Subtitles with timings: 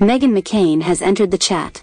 [0.00, 1.82] Meghan McCain has entered the chat.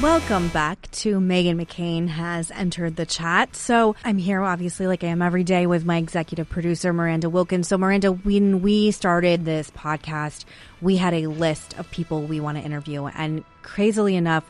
[0.00, 3.56] Welcome back to Meghan McCain has entered the chat.
[3.56, 7.66] So I'm here, obviously, like I am every day with my executive producer, Miranda Wilkins.
[7.66, 10.44] So Miranda, when we started this podcast,
[10.80, 13.06] we had a list of people we want to interview.
[13.06, 14.48] And crazily enough,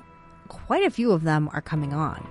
[0.48, 2.22] quite a few of them are coming on.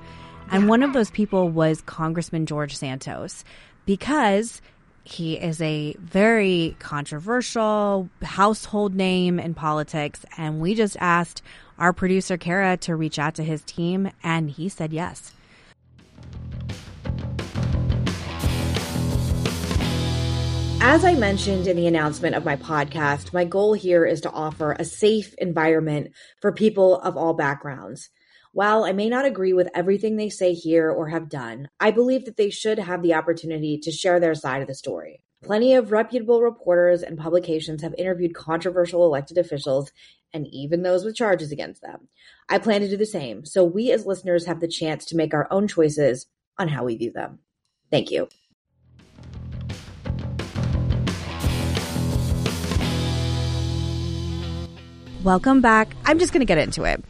[0.51, 3.43] And one of those people was Congressman George Santos
[3.85, 4.61] because
[5.03, 10.25] he is a very controversial household name in politics.
[10.37, 11.41] And we just asked
[11.77, 15.31] our producer, Kara, to reach out to his team, and he said yes.
[20.81, 24.71] As I mentioned in the announcement of my podcast, my goal here is to offer
[24.71, 28.09] a safe environment for people of all backgrounds.
[28.55, 32.23] While I may not agree with everything they say here or have done, I believe
[32.23, 35.19] that they should have the opportunity to share their side of the story.
[35.43, 39.91] Plenty of reputable reporters and publications have interviewed controversial elected officials
[40.31, 42.07] and even those with charges against them.
[42.47, 45.33] I plan to do the same, so we as listeners have the chance to make
[45.33, 46.27] our own choices
[46.57, 47.39] on how we view them.
[47.91, 48.29] Thank you.
[55.25, 55.93] Welcome back.
[56.05, 57.03] I'm just going to get into it.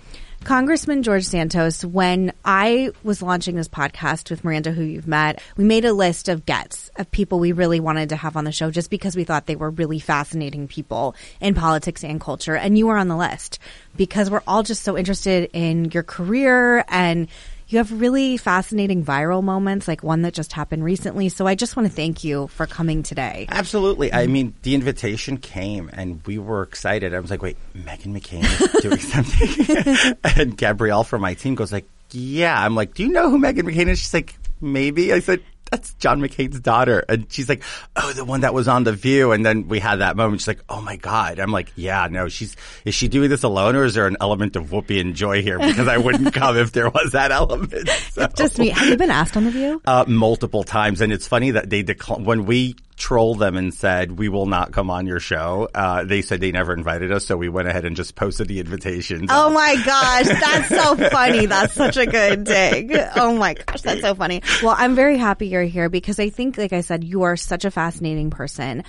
[0.45, 5.63] Congressman George Santos, when I was launching this podcast with Miranda, who you've met, we
[5.63, 8.69] made a list of gets of people we really wanted to have on the show
[8.69, 12.55] just because we thought they were really fascinating people in politics and culture.
[12.55, 13.57] And you were on the list
[13.97, 17.27] because we're all just so interested in your career and
[17.67, 21.29] you have really fascinating viral moments, like one that just happened recently.
[21.29, 23.47] So I just want to thank you for coming today.
[23.49, 24.13] Absolutely.
[24.13, 27.13] I mean, the invitation came and we were excited.
[27.13, 30.17] I was like, wait, Meghan McCain is doing something.
[30.37, 32.63] and Gabrielle from my team goes like, yeah.
[32.63, 33.99] I'm like, do you know who Meghan McCain is?
[33.99, 35.11] She's like, maybe.
[35.11, 35.41] I said,
[35.75, 37.03] that's John McCain's daughter.
[37.09, 37.63] And she's like,
[37.95, 39.31] oh, the one that was on The View.
[39.33, 40.41] And then we had that moment.
[40.41, 41.39] She's like, oh my God.
[41.39, 42.55] I'm like, yeah, no, she's,
[42.85, 45.59] is she doing this alone or is there an element of Whoopi and Joy here?
[45.59, 47.89] Because I wouldn't come if there was that element.
[48.11, 48.69] So, Just me.
[48.69, 49.81] Have you been asked on The View?
[49.85, 51.01] uh, multiple times.
[51.01, 54.71] And it's funny that they decl- when we trolled them and said, we will not
[54.71, 57.25] come on your show, uh, they said they never invited us.
[57.25, 59.29] So we went ahead and just posted the invitations.
[59.31, 61.45] Oh my gosh, that's so funny.
[61.45, 62.95] That's such a good dig.
[63.15, 64.41] Oh my gosh, that's so funny.
[64.63, 67.65] Well, I'm very happy you're here because I think, like I said, you are such
[67.65, 68.83] a fascinating person.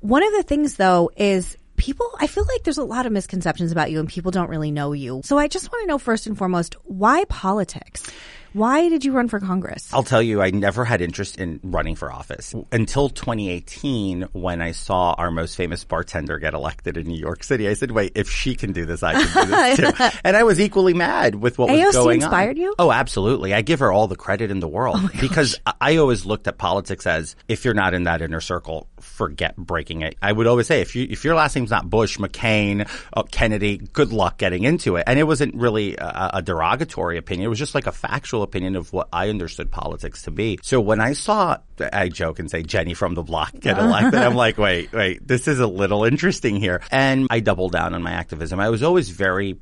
[0.00, 3.72] One of the things though is people, I feel like there's a lot of misconceptions
[3.72, 5.22] about you and people don't really know you.
[5.24, 8.10] So I just want to know first and foremost, why politics?
[8.52, 9.88] Why did you run for Congress?
[9.92, 14.72] I'll tell you, I never had interest in running for office until 2018 when I
[14.72, 17.68] saw our most famous bartender get elected in New York City.
[17.68, 20.18] I said, wait, if she can do this, I can do this too.
[20.24, 22.62] and I was equally mad with what AOC was going inspired on.
[22.62, 22.74] you?
[22.78, 23.54] Oh, absolutely.
[23.54, 26.58] I give her all the credit in the world because I- I always looked at
[26.58, 30.16] politics as if you're not in that inner circle, forget breaking it.
[30.22, 33.78] I would always say if you if your last name's not Bush, McCain, uh, Kennedy,
[33.78, 35.04] good luck getting into it.
[35.06, 37.46] And it wasn't really a, a derogatory opinion.
[37.46, 40.58] It was just like a factual opinion of what I understood politics to be.
[40.62, 41.58] So when I saw,
[41.92, 45.48] I joke and say Jenny from the block get elected, I'm like, wait, wait, this
[45.48, 46.82] is a little interesting here.
[46.90, 48.60] And I doubled down on my activism.
[48.60, 49.58] I was always very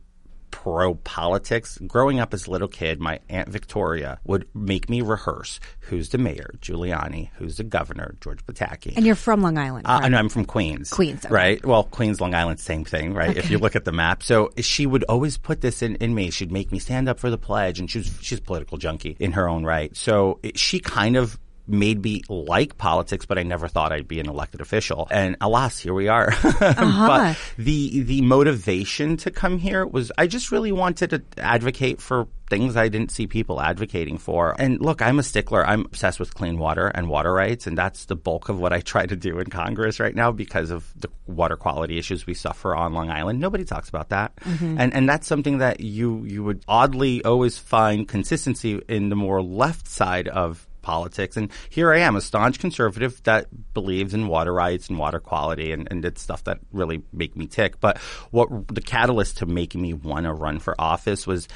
[0.62, 1.78] pro politics.
[1.86, 6.19] Growing up as a little kid, my Aunt Victoria would make me rehearse who's the
[6.19, 8.97] mayor, Giuliani, who's the governor, George Pataki.
[8.97, 9.86] And you're from Long Island.
[9.86, 10.10] Uh, correct?
[10.10, 10.91] no, I'm from Queens.
[10.91, 11.32] Queens, okay.
[11.32, 11.64] Right?
[11.64, 13.36] Well, Queens, Long Island, same thing, right?
[13.36, 14.22] If you look at the map.
[14.24, 16.30] So she would always put this in, in me.
[16.30, 19.16] She'd make me stand up for the pledge and she was, she's a political junkie
[19.20, 19.97] in her own right.
[19.97, 24.20] So it, she kind of made me like politics, but I never thought I'd be
[24.20, 25.06] an elected official.
[25.10, 26.32] And alas, here we are.
[26.68, 27.06] Uh-huh.
[27.06, 32.28] But the the motivation to come here was I just really wanted to advocate for
[32.48, 34.54] things I didn't see people advocating for.
[34.58, 35.66] And look, I'm a stickler.
[35.66, 38.80] I'm obsessed with clean water and water rights, and that's the bulk of what I
[38.80, 42.74] try to do in Congress right now because of the water quality issues we suffer
[42.74, 43.40] on Long Island.
[43.40, 44.34] Nobody talks about that.
[44.36, 44.80] Mm-hmm.
[44.80, 49.42] And and that's something that you you would oddly always find consistency in the more
[49.42, 51.36] left side of politics.
[51.36, 55.70] And here I am, a staunch conservative that believes in water rights and water quality,
[55.70, 57.78] and, and it's stuff that really make me tick.
[57.78, 57.98] But
[58.30, 61.46] what the catalyst to making me want to run for office was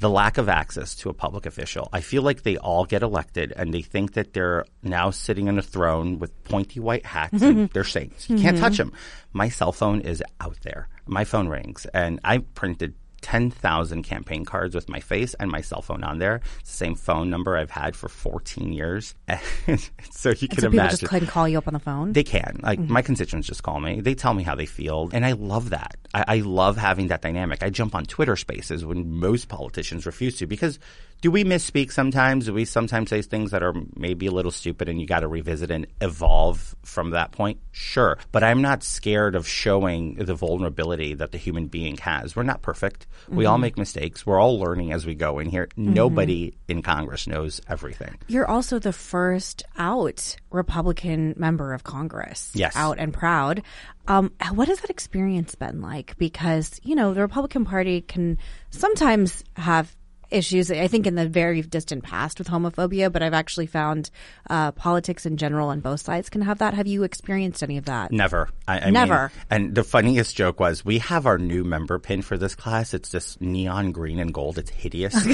[0.00, 1.90] the lack of access to a public official.
[1.92, 5.58] I feel like they all get elected and they think that they're now sitting on
[5.58, 7.66] a throne with pointy white hats and mm-hmm.
[7.74, 8.30] they're saints.
[8.30, 8.64] You can't mm-hmm.
[8.64, 8.92] touch them.
[9.32, 10.88] My cell phone is out there.
[11.06, 15.82] My phone rings and I printed 10,000 campaign cards with my face and my cell
[15.82, 16.40] phone on there.
[16.60, 19.14] It's the same phone number I've had for 14 years.
[20.10, 20.98] so you can so people imagine.
[20.98, 22.12] just couldn't call you up on the phone.
[22.12, 22.60] They can.
[22.62, 22.92] Like mm-hmm.
[22.92, 24.00] my constituents just call me.
[24.00, 25.96] They tell me how they feel, and I love that.
[26.14, 27.62] I, I love having that dynamic.
[27.62, 30.78] I jump on Twitter Spaces when most politicians refuse to because
[31.20, 32.46] Do we misspeak sometimes?
[32.46, 35.28] Do we sometimes say things that are maybe a little stupid and you got to
[35.28, 37.60] revisit and evolve from that point?
[37.72, 38.18] Sure.
[38.30, 42.36] But I'm not scared of showing the vulnerability that the human being has.
[42.36, 43.06] We're not perfect.
[43.28, 44.24] We all make mistakes.
[44.24, 45.68] We're all learning as we go in here.
[45.76, 48.16] Nobody in Congress knows everything.
[48.28, 52.52] You're also the first out Republican member of Congress.
[52.54, 52.76] Yes.
[52.76, 53.62] Out and proud.
[54.06, 56.16] Um, what has that experience been like?
[56.16, 58.38] Because, you know, the Republican Party can
[58.70, 59.94] sometimes have
[60.30, 64.10] issues, I think, in the very distant past with homophobia, but I've actually found
[64.50, 66.74] uh, politics in general on both sides can have that.
[66.74, 68.12] Have you experienced any of that?
[68.12, 68.48] Never.
[68.66, 69.32] I, I Never.
[69.34, 72.94] Mean, and the funniest joke was we have our new member pin for this class.
[72.94, 74.58] It's this neon green and gold.
[74.58, 75.12] It's hideous.
[75.22, 75.24] so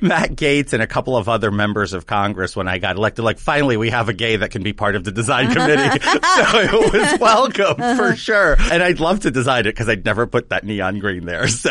[0.00, 3.38] Matt Gaetz and a couple of other members of Congress, when I got elected, like
[3.38, 6.00] finally we have a gay that can be part of the design committee.
[6.00, 8.56] so it was welcome for sure.
[8.58, 11.48] And I'd love to design it because I'd never put that neon green there.
[11.48, 11.70] So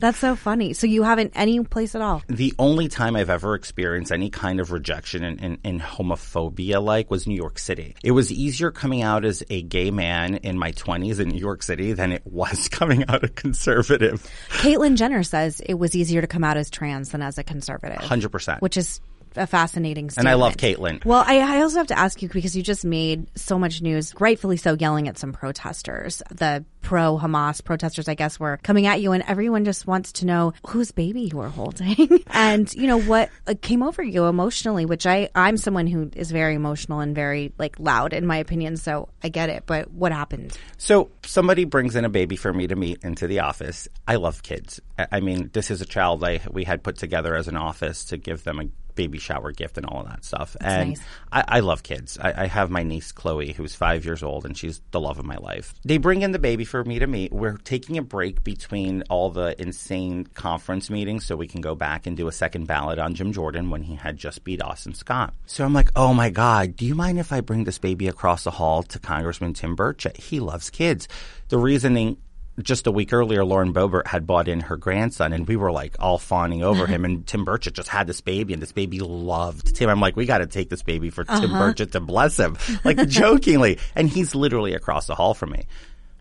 [0.00, 0.72] That's so funny.
[0.72, 2.22] So you haven't any place at all?
[2.40, 7.10] the only time I've ever experienced any kind of rejection and, and, and homophobia like
[7.10, 7.94] was New York City.
[8.02, 11.62] It was easier coming out as a gay man in my 20s in New York
[11.62, 14.26] City than it was coming out a conservative.
[14.50, 17.98] Caitlyn Jenner says it was easier to come out as trans than as a conservative.
[17.98, 18.60] 100%.
[18.60, 19.00] Which is
[19.36, 20.22] a fascinating story.
[20.22, 20.28] and.
[20.28, 21.04] I love Caitlyn.
[21.04, 24.14] Well, I, I also have to ask you because you just made so much news,
[24.18, 26.22] rightfully so, yelling at some protesters.
[26.30, 30.26] The pro Hamas protesters, I guess, were coming at you, and everyone just wants to
[30.26, 34.86] know whose baby you were holding and, you know, what uh, came over you emotionally,
[34.86, 38.76] which I, I'm someone who is very emotional and very, like, loud in my opinion,
[38.76, 39.64] so I get it.
[39.66, 40.56] But what happened?
[40.78, 43.86] So somebody brings in a baby for me to meet into the office.
[44.08, 44.80] I love kids.
[44.98, 48.06] I I mean, this is a child I we had put together as an office
[48.06, 48.64] to give them a
[48.94, 50.56] baby shower gift and all of that stuff.
[50.60, 51.00] and nice.
[51.32, 52.18] I, I love kids.
[52.20, 55.24] I, I have my niece Chloe, who's five years old, and she's the love of
[55.24, 55.74] my life.
[55.84, 57.32] They bring in the baby for me to meet.
[57.32, 62.06] We're taking a break between all the insane conference meetings so we can go back
[62.06, 65.34] and do a second ballot on Jim Jordan when he had just beat Austin Scott.
[65.46, 68.44] So I'm like, oh my God, do you mind if I bring this baby across
[68.44, 70.16] the hall to Congressman Tim Burchett?
[70.16, 71.08] He loves kids.
[71.48, 72.18] The reasoning
[72.62, 75.96] just a week earlier, Lauren Boebert had bought in her grandson, and we were like
[75.98, 76.92] all fawning over mm-hmm.
[76.92, 77.04] him.
[77.04, 79.88] And Tim Burchett just had this baby, and this baby loved Tim.
[79.88, 81.62] I'm like, we got to take this baby for Tim uh-huh.
[81.62, 83.78] Burchett to bless him, like jokingly.
[83.94, 85.64] And he's literally across the hall from me.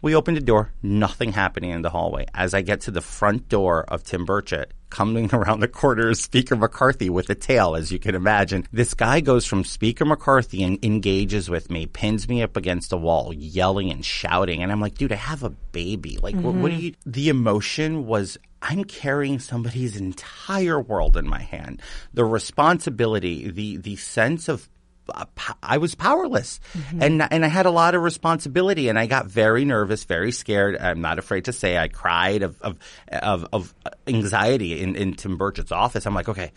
[0.02, 2.26] We opened the door, nothing happening in the hallway.
[2.34, 6.22] As I get to the front door of Tim Burchett, coming around the corner is
[6.22, 8.66] Speaker McCarthy with a tail, as you can imagine.
[8.72, 12.98] This guy goes from Speaker McCarthy and engages with me, pins me up against the
[12.98, 14.64] wall, yelling and shouting.
[14.64, 16.18] And I'm like, dude, I have a baby.
[16.22, 16.86] Like, what, what do mm-hmm.
[16.86, 21.82] you, the emotion was, I'm carrying somebody's entire world in my hand.
[22.14, 24.70] The responsibility, the, the sense of
[25.14, 25.26] Uh,
[25.64, 27.02] I was powerless, mm-hmm.
[27.02, 30.78] and and I had a lot of responsibility, and I got very nervous, very scared.
[30.78, 32.80] I'm not afraid to say I cried of of
[33.12, 33.74] of, of
[34.08, 36.06] anxiety in, in Tim Burchett's office.
[36.06, 36.52] I'm like, okay,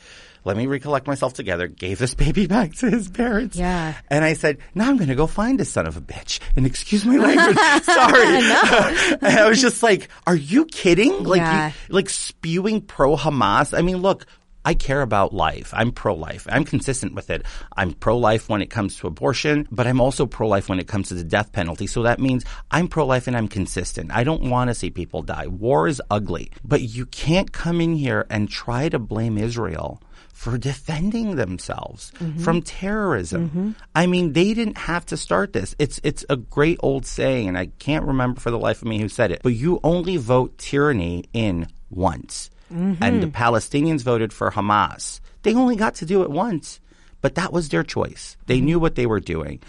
[0.45, 1.69] let me recollect myself together.
[1.69, 3.95] Gave this baby back to his parents, Yeah.
[4.11, 6.41] and I said, now I'm going to go find this son of a bitch.
[6.57, 8.27] And excuse my language, sorry.
[9.23, 11.25] and I was just like, are you kidding?
[11.25, 11.69] Like, Yeah.
[11.69, 13.77] you, like spewing pro Hamas.
[13.77, 14.27] I mean, look.
[14.65, 15.73] I care about life.
[15.75, 16.47] I'm pro life.
[16.51, 17.45] I'm consistent with it.
[17.77, 20.89] I'm pro life when it comes to abortion, but I'm also pro life when it
[20.89, 21.87] comes to the death penalty.
[21.87, 24.13] So that means I'm pro life and I'm consistent.
[24.13, 25.47] I don't want to see people die.
[25.47, 30.01] War is ugly, but you can't come in here and try to blame Israel
[30.33, 32.43] for defending themselves mm-hmm.
[32.43, 33.49] from terrorism.
[33.49, 33.71] Mm-hmm.
[33.95, 35.77] I mean, they didn't have to start this.
[35.79, 38.99] It's it's a great old saying, and I can't remember for the life of me
[38.99, 39.43] who said it.
[39.43, 45.21] But you only vote tyranny in once, and the Palestinians voted for Hamas.
[45.43, 46.81] They only got to do it once,
[47.21, 48.37] but that was their choice.
[48.47, 49.61] They knew what they were doing,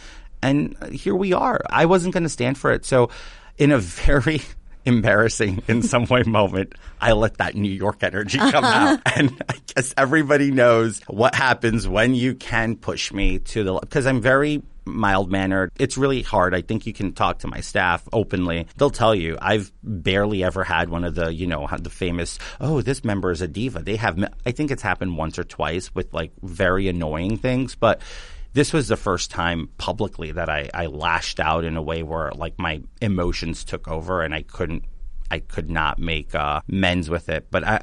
[0.41, 1.61] and uh, here we are.
[1.69, 3.09] I wasn't going to stand for it, so
[3.57, 4.41] in a very
[4.85, 8.99] embarrassing in some way moment, I let that New York energy come out.
[9.15, 14.05] And I guess everybody knows what happens when you can push me to the, because
[14.05, 15.71] I'm very mild mannered.
[15.77, 16.53] It's really hard.
[16.53, 18.67] I think you can talk to my staff openly.
[18.77, 22.81] They'll tell you I've barely ever had one of the, you know, the famous, oh,
[22.81, 23.81] this member is a diva.
[23.81, 28.01] They have, I think it's happened once or twice with like very annoying things, but
[28.53, 32.31] this was the first time publicly that I, I lashed out in a way where
[32.31, 34.85] like my emotions took over and I couldn't
[35.31, 37.47] I could not make uh, amends with it.
[37.49, 37.81] But I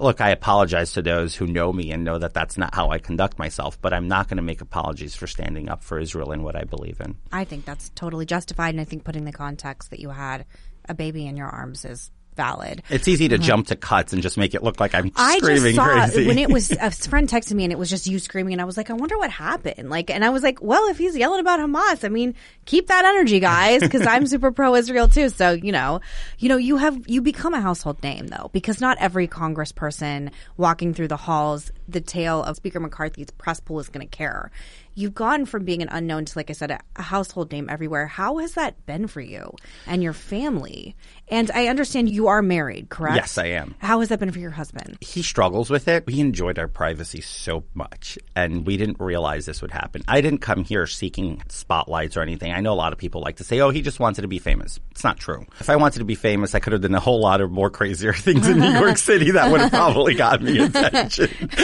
[0.00, 2.98] look, I apologize to those who know me and know that that's not how I
[2.98, 3.80] conduct myself.
[3.80, 6.64] But I'm not going to make apologies for standing up for Israel and what I
[6.64, 7.16] believe in.
[7.32, 10.46] I think that's totally justified, and I think putting the context that you had
[10.88, 12.82] a baby in your arms is valid.
[12.88, 15.12] It's easy to um, jump to cuts and just make it look like I'm.
[15.16, 16.26] I screaming saw crazy.
[16.26, 18.64] when it was a friend texted me and it was just you screaming and I
[18.64, 19.90] was like, I wonder what happened.
[19.90, 23.04] Like, and I was like, well, if he's yelling about Hamas, I mean, keep that
[23.04, 25.28] energy, guys, because I'm super pro Israel too.
[25.28, 26.00] So you know,
[26.38, 30.94] you know, you have you become a household name though, because not every Congressperson walking
[30.94, 34.50] through the halls, the tale of Speaker McCarthy's press pool is going to care.
[34.94, 38.08] You've gone from being an unknown to, like I said, a household name everywhere.
[38.08, 39.54] How has that been for you
[39.86, 40.96] and your family?
[41.30, 43.16] And I understand you are married, correct?
[43.16, 43.74] Yes, I am.
[43.78, 44.98] How has that been for your husband?
[45.00, 46.06] he struggles with it.
[46.06, 50.02] We enjoyed our privacy so much, and we didn't realize this would happen.
[50.08, 52.52] I didn't come here seeking spotlights or anything.
[52.52, 54.38] I know a lot of people like to say, "Oh, he just wanted to be
[54.38, 55.44] famous." It's not true.
[55.60, 57.70] If I wanted to be famous, I could have done a whole lot of more
[57.70, 61.28] crazier things in New York City that would have probably gotten me attention.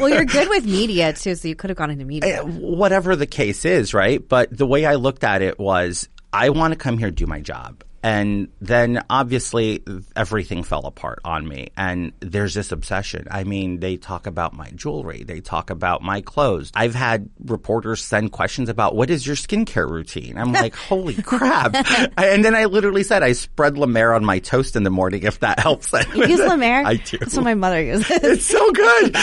[0.00, 2.38] well, you're good with media too, so you could have gone into media.
[2.38, 4.26] Eh, whatever the case is, right?
[4.26, 7.40] But the way I looked at it was, I want to come here do my
[7.40, 7.82] job.
[8.06, 9.82] And then obviously
[10.14, 11.70] everything fell apart on me.
[11.76, 13.26] And there's this obsession.
[13.32, 15.24] I mean, they talk about my jewelry.
[15.24, 16.70] They talk about my clothes.
[16.72, 20.38] I've had reporters send questions about what is your skincare routine?
[20.38, 21.74] I'm like, holy crap.
[22.16, 25.24] And then I literally said, I spread La Mer on my toast in the morning
[25.24, 25.92] if that helps.
[26.14, 26.84] You use La Mer?
[26.86, 27.18] I do.
[27.18, 28.06] That's what my mother uses.
[28.36, 29.16] It's so good.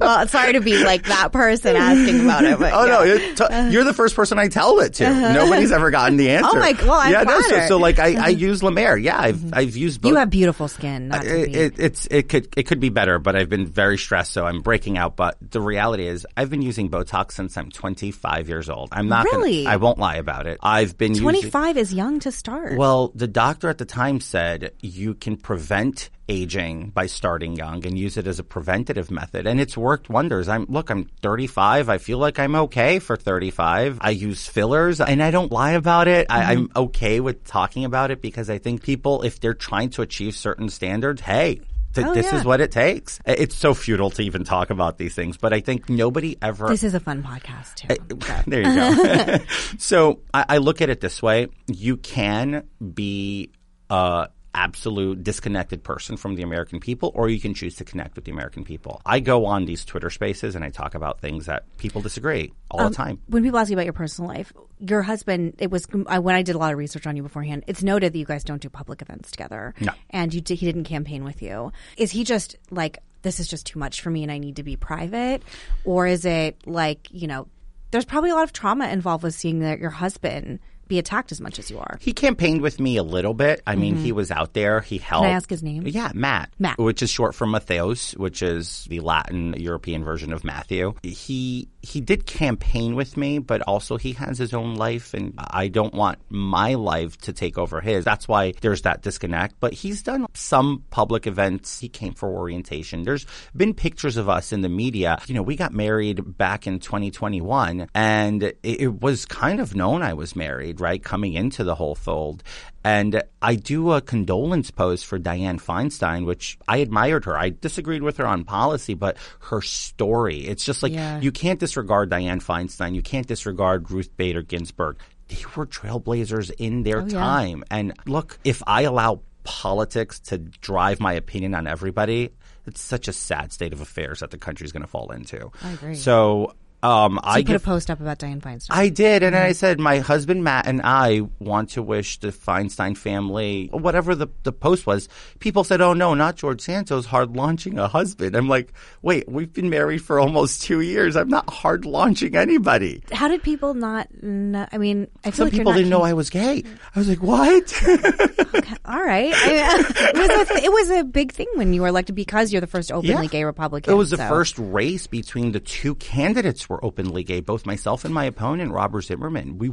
[0.00, 3.02] well, sorry to be like that person asking about it, but Oh no!
[3.02, 3.14] yeah.
[3.16, 5.06] It t- you're the first person I tell it to.
[5.06, 5.32] Uh-huh.
[5.32, 6.53] Nobody's ever gotten the answer.
[6.56, 7.40] Oh, my- well, yeah, no.
[7.40, 8.96] So, so like I, I use La Mer.
[8.96, 9.54] Yeah, I've mm-hmm.
[9.54, 10.10] I've used both.
[10.10, 11.08] you have beautiful skin.
[11.08, 14.32] Not to it, it's it could it could be better, but I've been very stressed,
[14.32, 15.16] so I'm breaking out.
[15.16, 18.88] But the reality is, I've been using Botox since I'm 25 years old.
[18.92, 19.64] I'm not Really?
[19.64, 20.58] Gonna, I won't lie about it.
[20.62, 21.24] I've been using.
[21.24, 22.76] 25 is young to start.
[22.76, 27.98] Well, the doctor at the time said you can prevent aging by starting young and
[27.98, 30.48] use it as a preventative method and it's worked wonders.
[30.48, 31.88] I'm look, I'm 35.
[31.88, 33.98] I feel like I'm okay for 35.
[34.00, 36.26] I use fillers and I don't lie about it.
[36.30, 36.78] I, I'm mm-hmm.
[36.78, 40.68] okay with talking about it because I think people if they're trying to achieve certain
[40.68, 41.60] standards, hey,
[41.94, 42.38] th- Oh, this yeah.
[42.38, 43.20] is what it takes.
[43.24, 46.84] It's so futile to even talk about these things, but I think nobody ever this
[46.84, 47.88] is a fun podcast too.
[47.90, 49.44] Eh, there you go.
[49.78, 53.50] so I, I look at it this way: you can be
[53.90, 58.24] a absolute disconnected person from the American people, or you can choose to connect with
[58.24, 59.00] the American people.
[59.04, 62.80] I go on these Twitter Spaces and I talk about things that people disagree all
[62.80, 63.18] Um, the time.
[63.28, 66.42] when people ask you about your personal life, your husband, it was I, when I
[66.42, 67.64] did a lot of research on you beforehand.
[67.66, 69.92] It's noted that you guys don't do public events together, No.
[70.10, 71.72] and you he didn't campaign with you.
[71.96, 74.62] Is he just like this is just too much for me, and I need to
[74.62, 75.42] be private,
[75.84, 77.48] or is it like you know,
[77.90, 80.58] there's probably a lot of trauma involved with seeing that your husband
[80.94, 81.98] be attacked as much as you are.
[82.00, 83.62] He campaigned with me a little bit.
[83.66, 84.80] I mean, he was out there.
[84.80, 85.24] He helped.
[85.24, 85.32] Mm-hmm.
[85.32, 85.82] I ask his name?
[85.86, 86.50] Yeah, Matt.
[86.58, 86.78] Matt.
[86.78, 90.94] which is short for Matheos, which is the Latin European version of Matthew.
[91.02, 95.68] He he did campaign with me, but also he has his own life, and I
[95.68, 98.04] don't want my life to take over his.
[98.04, 99.56] That's why there's that disconnect.
[99.60, 101.80] But he's done some public events.
[101.80, 103.02] He came for orientation.
[103.02, 105.18] There's been pictures of us in the media.
[105.26, 110.14] You know, we got married back in 2021, and it, was kind of known I
[110.14, 112.42] was married, right, coming into the whole fold.
[112.84, 117.36] And I do a condolence post for Diane Feinstein, which I admired her.
[117.38, 121.18] I disagreed with her on policy, but her story, it's just like Yeah.
[121.20, 122.94] you can't disregard Diane Feinstein.
[122.94, 124.98] You can't disregard Ruth Bader Ginsburg.
[125.28, 127.18] They were trailblazers in their Oh, yeah.
[127.18, 127.64] time.
[127.70, 132.30] And look, if I allow politics to drive my opinion on everybody,
[132.66, 135.50] it's such a sad state of affairs that the country is going to fall into.
[135.62, 135.94] I agree.
[135.94, 138.66] So, um, I you put give a post up about Diane Feinstein.
[138.70, 142.96] I did, and I said my husband Matt and I want to wish the Feinstein
[142.96, 145.08] family whatever the the post was.
[145.38, 148.72] People said, "Oh no, not George Santos hard launching a husband." I'm like,
[149.02, 151.16] "Wait, we've been married for almost two years.
[151.16, 154.08] I'm not hard launching anybody." How did people not?
[154.22, 156.62] Know, I mean, I feel Some like people you're didn't know I was gay.
[156.94, 157.82] I was like, "What?"
[158.84, 159.32] All right.
[159.34, 162.60] I, it, was a, it was a big thing when you were elected because you're
[162.60, 163.30] the first openly Yeah.
[163.30, 163.92] gay Republican.
[163.92, 168.12] It was the first race between the two candidates were openly gay, both myself and
[168.12, 169.58] my opponent, Robert Zimmerman.
[169.58, 169.70] We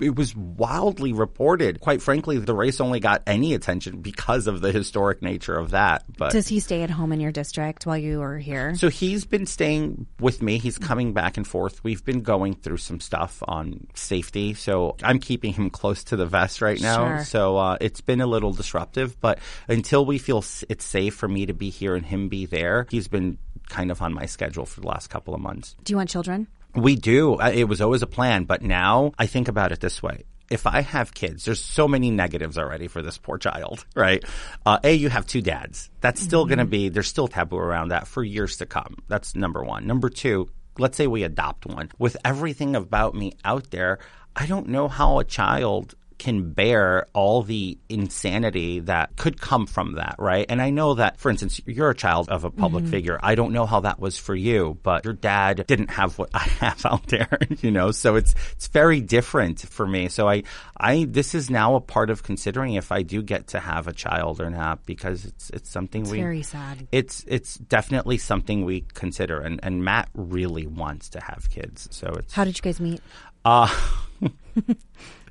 [0.00, 1.80] it was wildly reported.
[1.80, 6.04] Quite frankly, the race only got any attention because of the historic nature of that.
[6.16, 8.74] But Does he stay at home in your district while you are here?
[8.74, 10.58] so he's been staying with me.
[10.58, 11.84] He's coming back and forth.
[11.84, 14.54] We've been going through some stuff on safety.
[14.54, 17.16] So I'm keeping him close to the vest right now.
[17.16, 17.24] Sure.
[17.24, 19.20] So uh, it's been a little disruptive.
[19.20, 22.86] But until we feel it's safe for me to be here and him be there,
[22.90, 23.36] he's been
[23.68, 25.76] kind of on my schedule for the last couple of months.
[25.84, 26.46] Do you want children?
[26.74, 27.34] We do.
[27.34, 30.24] Uh, It was always a plan, but now I think about it this way.
[30.48, 34.22] If I have kids, there's so many negatives already for this poor child, right?
[34.64, 35.90] Uh, a, you have two dads.
[36.00, 38.98] That's still going to be, there's still taboo around that for years to come.
[39.08, 39.86] That's number one.
[39.88, 41.90] Number two, let's say we adopt one.
[41.98, 43.98] With everything about me out there,
[44.36, 49.92] I don't know how a child can bear all the insanity that could come from
[49.96, 50.46] that, right?
[50.48, 52.90] And I know that, for instance, you're a child of a public Mm-hmm.
[52.90, 53.20] figure.
[53.22, 56.38] I don't know how that was for you, but your dad didn't have what I
[56.60, 57.90] have out there, you know.
[57.90, 60.08] So it's it's very different for me.
[60.08, 60.42] So I
[60.78, 63.92] I this is now a part of considering if I do get to have a
[63.92, 66.86] child or not because it's it's something It's we very sad.
[66.92, 71.88] it's it's definitely something we consider and and Matt really wants to have kids.
[71.90, 73.00] So it's How did you guys meet?
[73.44, 73.68] uh,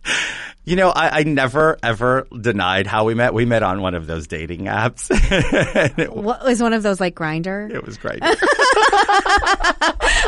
[0.66, 3.34] you know, I, I never ever denied how we met.
[3.34, 5.10] We met on one of those dating apps.
[6.00, 7.72] it, What was one of those like Grindr?
[7.72, 8.22] it was great.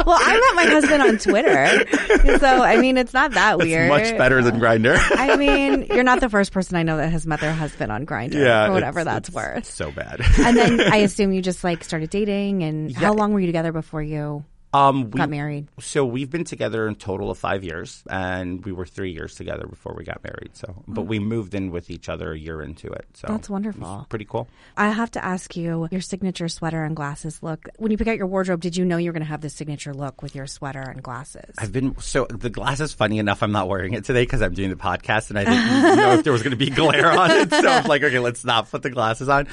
[0.06, 3.90] Well, I met my husband on Twitter, so I mean, it's not that weird.
[3.90, 4.96] Much better than Grindr.
[5.18, 8.06] I mean, you're not the first person I know that has met their husband on
[8.06, 9.66] Grindr, yeah, for whatever it's- that's it's worth.
[9.66, 10.22] So bad.
[10.40, 12.64] And then I assume you just like started dating.
[12.64, 15.68] And how long were you together before you Um, we, got married?
[15.80, 19.66] So we've been together in total of five years, and we were three years together
[19.66, 20.58] before we got married.
[20.58, 23.06] So, but we moved in with each other a year into it.
[23.14, 24.06] So That's wonderful.
[24.10, 24.50] pretty cool.
[24.76, 27.70] I have to ask you your signature sweater and glasses look.
[27.78, 29.54] When you pick out your wardrobe, did you know you were going to have this
[29.54, 31.56] signature look with your sweater and glasses?
[31.58, 32.94] I've been so the glasses.
[32.94, 35.98] Funny enough, I'm not wearing it today because I'm doing the podcast, and I didn't
[35.98, 37.50] know if there was going to be glare on it.
[37.50, 39.48] So I'm like, okay, let's not put the glasses on.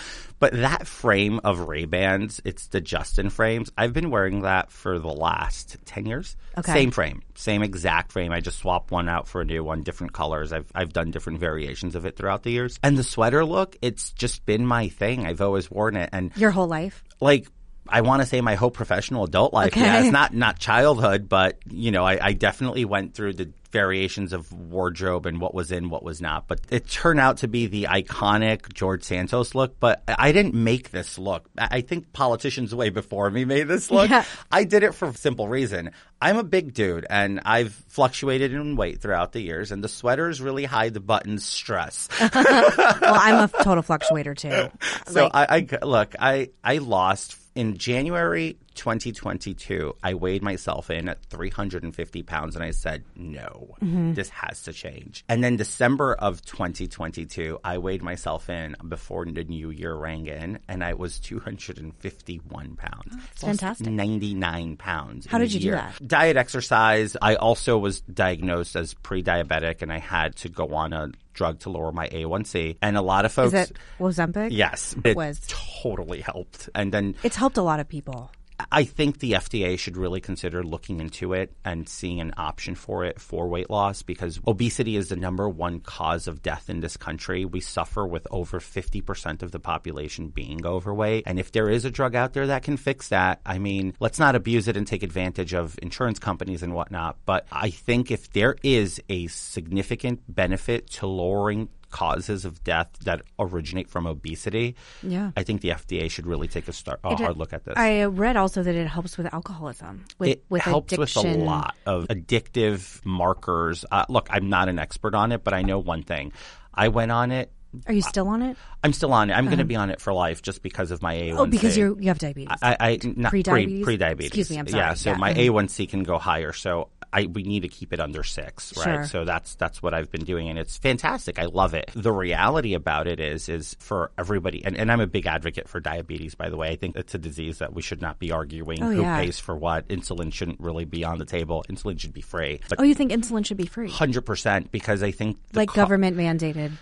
[0.45, 3.73] But that frame of Ray Bans, it's the Justin frames.
[3.79, 6.37] I've been wearing that for the last ten years.
[6.59, 6.71] Okay.
[6.71, 8.31] Same frame, same exact frame.
[8.31, 10.53] I just swapped one out for a new one, different colors.
[10.53, 12.79] I've I've done different variations of it throughout the years.
[12.83, 15.25] And the sweater look, it's just been my thing.
[15.25, 17.03] I've always worn it, and your whole life?
[17.23, 17.49] like
[17.89, 19.73] I want to say my whole professional adult life.
[19.73, 19.81] Okay.
[19.81, 24.33] Yeah, it's not not childhood, but you know, I, I definitely went through the variations
[24.33, 26.47] of wardrobe and what was in, what was not.
[26.47, 29.79] But it turned out to be the iconic George Santos look.
[29.81, 31.47] But I didn't make this look.
[31.59, 34.09] I think politicians way before me made this look.
[34.11, 34.25] Yeah.
[34.51, 35.91] I did it for a simple reason.
[36.23, 40.41] I'm a big dude, and I've fluctuated in weight throughout the years, and the sweaters
[40.41, 42.09] really hide the buttons stress.
[42.21, 44.71] well, I'm a total fluctuator too.
[45.13, 49.95] So Like- I, I look, I I lost in January 2022.
[50.03, 54.15] I weighed myself in at 350 pounds, and I said, "No, mm-hmm.
[54.15, 59.45] this has to change." And then December of 2022, I weighed myself in before the
[59.45, 63.15] new year rang in, and I was 251 pounds.
[63.15, 63.87] Lost fantastic.
[63.87, 65.27] 99 pounds.
[65.27, 66.07] How in a did you do that?
[66.07, 67.17] Diet, exercise.
[67.21, 71.71] I also was diagnosed as pre-diabetic, and I had to go on a drug to
[71.71, 72.77] lower my A1C.
[72.81, 73.55] And a lot of folks.
[73.55, 74.49] Is it Ozempic?
[74.53, 75.41] Yes, it Was.
[75.49, 76.69] totally helped.
[76.75, 78.31] And then It's helped a lot of people.
[78.71, 83.05] I think the FDA should really consider looking into it and seeing an option for
[83.05, 86.97] it for weight loss because obesity is the number one cause of death in this
[86.97, 87.45] country.
[87.45, 91.25] We suffer with over 50% of the population being overweight.
[91.27, 94.19] And if there is a drug out there that can fix that, I mean, let's
[94.19, 97.17] not abuse it and take advantage of insurance companies and whatnot.
[97.25, 103.23] But I think if there is a significant benefit to lowering causes of death that
[103.39, 105.31] originate from obesity, Yeah.
[105.37, 107.75] I think the FDA should really take a, start, a It- hard look at this.
[107.77, 110.05] I read also that it helps with alcoholism.
[110.19, 111.23] With, it with helps addiction.
[111.23, 113.85] with a lot of addictive markers.
[113.91, 116.33] Uh, look, I'm not an expert on it, but I know one thing.
[116.75, 117.53] I went on it.
[117.87, 118.57] Are you still on it?
[118.85, 119.35] I'm still on it.
[119.35, 121.39] I'm going to be on it for life just because of my A1C.
[121.39, 122.57] Oh, because you you have diabetes.
[122.63, 123.85] I, I not Pre-diabetes?
[123.85, 124.29] pre diabetes.
[124.31, 124.83] Excuse me, I'm sorry.
[124.83, 125.17] Yeah, so Yeah.
[125.17, 125.47] my Mhm.
[125.51, 126.53] A1C can go higher.
[126.53, 128.85] So I we need to keep it under six, right?
[128.85, 129.05] Sure.
[129.07, 131.39] So that's that's what I've been doing, and it's fantastic.
[131.39, 131.91] I love it.
[131.95, 135.79] The reality about it is is for everybody, and, and I'm a big advocate for
[135.79, 136.35] diabetes.
[136.35, 138.91] By the way, I think it's a disease that we should not be arguing Oh,
[138.91, 139.21] who yeah.
[139.21, 139.87] pays for what.
[139.89, 141.65] Insulin shouldn't really be on the table.
[141.71, 142.61] Insulin should be free.
[142.69, 143.89] But oh, you think insulin should be free?
[143.89, 146.73] Hundred percent, because I think Like co- government mandated.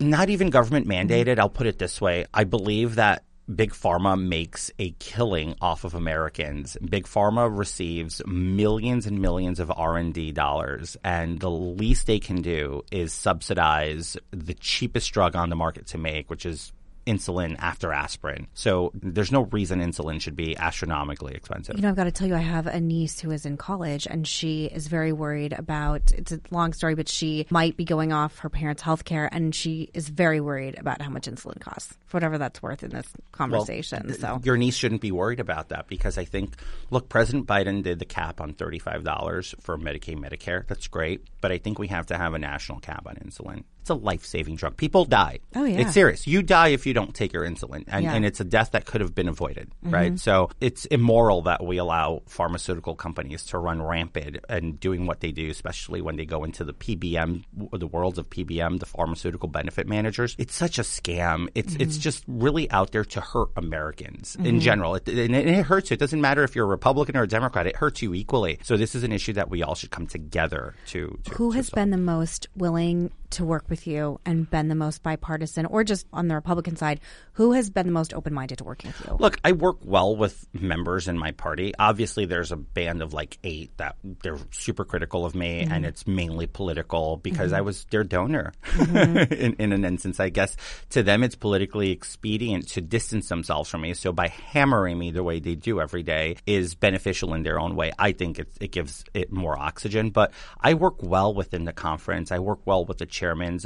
[0.00, 1.38] not even government mandated.
[1.38, 3.24] I'll put it this way: I believe that
[3.54, 6.76] big pharma makes a killing off of Americans.
[6.84, 12.18] Big pharma receives millions and millions of R and D dollars, and the least they
[12.18, 16.72] can do is subsidize the cheapest drug on the market to make, which is
[17.06, 18.46] insulin after aspirin.
[18.54, 21.76] So there's no reason insulin should be astronomically expensive.
[21.76, 24.06] You know, I've got to tell you, I have a niece who is in college
[24.06, 28.12] and she is very worried about it's a long story, but she might be going
[28.12, 31.96] off her parents' health care and she is very worried about how much insulin costs,
[32.06, 34.12] for whatever that's worth in this conversation.
[34.14, 36.54] so your niece shouldn't be worried about that because I think,
[36.90, 40.66] look, President Biden did the cap on $35 for Medicaid, Medicare.
[40.66, 41.22] That's great.
[41.40, 43.64] But I think we have to have a national cap on insulin.
[43.82, 44.76] It's a life saving drug.
[44.76, 45.40] People die.
[45.56, 45.80] Oh, yeah.
[45.80, 46.26] It's serious.
[46.26, 47.84] You die if you don't take your insulin.
[47.88, 48.10] And, Yeah.
[48.10, 48.16] Mm-hmm.
[48.16, 50.18] and it's a death that could have been avoided, right?
[50.18, 55.32] So it's immoral that we allow pharmaceutical companies to run rampant and doing what they
[55.32, 59.88] do, especially when they go into the PBM, the worlds of PBM, the pharmaceutical benefit
[59.88, 60.36] managers.
[60.38, 61.48] It's such a scam.
[61.54, 62.00] It's it's Mm-hmm.
[62.02, 64.94] just really out there to hurt Americans in general.
[64.94, 65.94] It, and it, it hurts you.
[65.94, 67.66] It doesn't matter if you're a Republican or a Democrat.
[67.66, 68.58] It hurts you equally.
[68.62, 71.18] So this is an issue that we all should come together to.
[71.24, 71.74] to who to has solve.
[71.74, 76.06] been the most willing to work with you and been the most bipartisan, or just
[76.12, 77.00] on the Republican side,
[77.34, 79.16] who has been the most open minded to working with you?
[79.18, 81.72] Look, I work well with members in my party.
[81.78, 85.72] Obviously, there's a band of like eight that they're super critical of me, Mm-hmm.
[85.72, 89.32] and it's mainly political because I was their donor Mm-hmm.
[89.34, 90.20] in, in an instance.
[90.20, 90.56] I guess
[90.90, 93.94] to them, it's politically expedient to distance themselves from me.
[93.94, 97.76] So by hammering me the way they do every day is beneficial in their own
[97.76, 97.92] way.
[97.98, 100.10] I think it, it gives it more oxygen.
[100.10, 102.30] But I work well within the conference.
[102.32, 103.06] I work well with the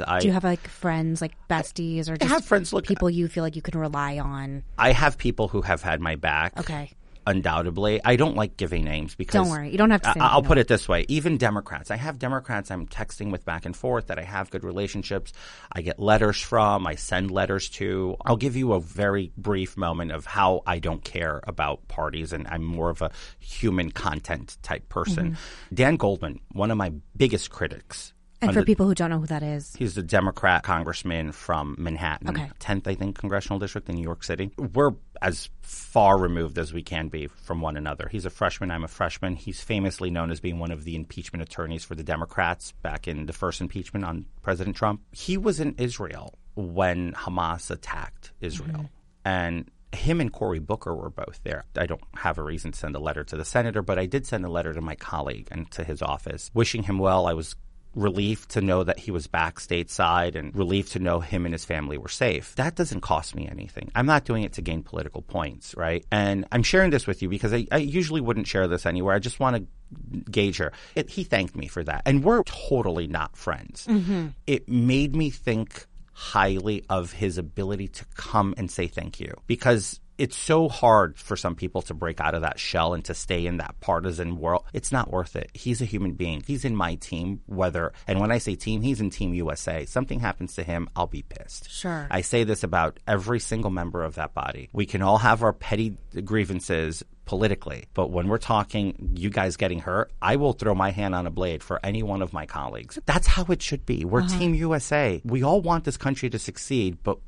[0.05, 3.27] I Do you have like friends, like besties, or just have friends, look- people you
[3.27, 4.63] feel like you can rely on?
[4.77, 6.59] I have people who have had my back.
[6.59, 6.91] Okay.
[7.27, 7.99] undoubtedly.
[8.05, 9.69] I don't like giving names because Don't worry.
[9.69, 12.71] You don't have to I- I'll put it this way: even Democrats, I have Democrats
[12.71, 15.33] I'm texting with back and forth that I have good relationships.
[15.71, 16.87] I get letters from.
[16.87, 18.15] I send letters to.
[18.25, 22.47] I'll give you a very brief moment of how I don't care about parties, and
[22.47, 25.31] I'm more of a human content type person.
[25.31, 25.75] Mm-hmm.
[25.75, 28.13] Dan Goldman, one of my biggest critics.
[28.41, 31.75] And under- for people who don't know who that is, He's a Democrat congressman from
[31.79, 32.51] Manhattan, Okay.
[32.59, 34.51] 10th, I think, congressional district in New York City.
[34.57, 38.07] We're as far removed as we can be from one another.
[38.11, 39.35] He's a freshman, I'm a freshman.
[39.35, 43.25] He's famously known as being one of the impeachment attorneys for the Democrats back in
[43.25, 45.01] the first impeachment on President Trump.
[45.11, 48.69] He was in Israel when Hamas attacked Israel.
[48.77, 48.85] Mm-hmm.
[49.25, 51.65] And him and Cory Booker were both there.
[51.75, 54.25] I don't have a reason to send a letter to the senator, but I did
[54.27, 57.25] send a letter to my colleague and to his office wishing him well.
[57.25, 57.55] I was
[57.95, 61.65] relief to know that he was back stateside and relief to know him and his
[61.65, 62.55] family were safe.
[62.55, 63.91] That doesn't cost me anything.
[63.95, 66.05] I'm not doing it to gain political points, right?
[66.11, 69.15] And I'm sharing this with you because I, I usually wouldn't share this anywhere.
[69.15, 70.71] I just want to gauge her.
[70.95, 72.03] It, he thanked me for that.
[72.05, 73.87] And we're totally not friends.
[73.87, 74.27] Mm-hmm.
[74.45, 79.99] It made me think highly of his ability to come and say thank you because
[80.17, 83.45] it's so hard for some people to break out of that shell and to stay
[83.45, 84.65] in that partisan world.
[84.73, 85.49] It's not worth it.
[85.53, 86.43] He's a human being.
[86.45, 89.85] He's in my team, whether, and when I say team, he's in Team USA.
[89.85, 91.69] Something happens to him, I'll be pissed.
[91.69, 92.07] Sure.
[92.09, 94.69] I say this about every single member of that body.
[94.73, 99.79] We can all have our petty grievances politically, but when we're talking you guys getting
[99.79, 102.97] hurt, I will throw my hand on a blade for any one of my colleagues.
[103.05, 104.05] That's how it should be.
[104.05, 104.39] We're uh-huh.
[104.39, 105.21] Team USA.
[105.25, 107.19] We all want this country to succeed, but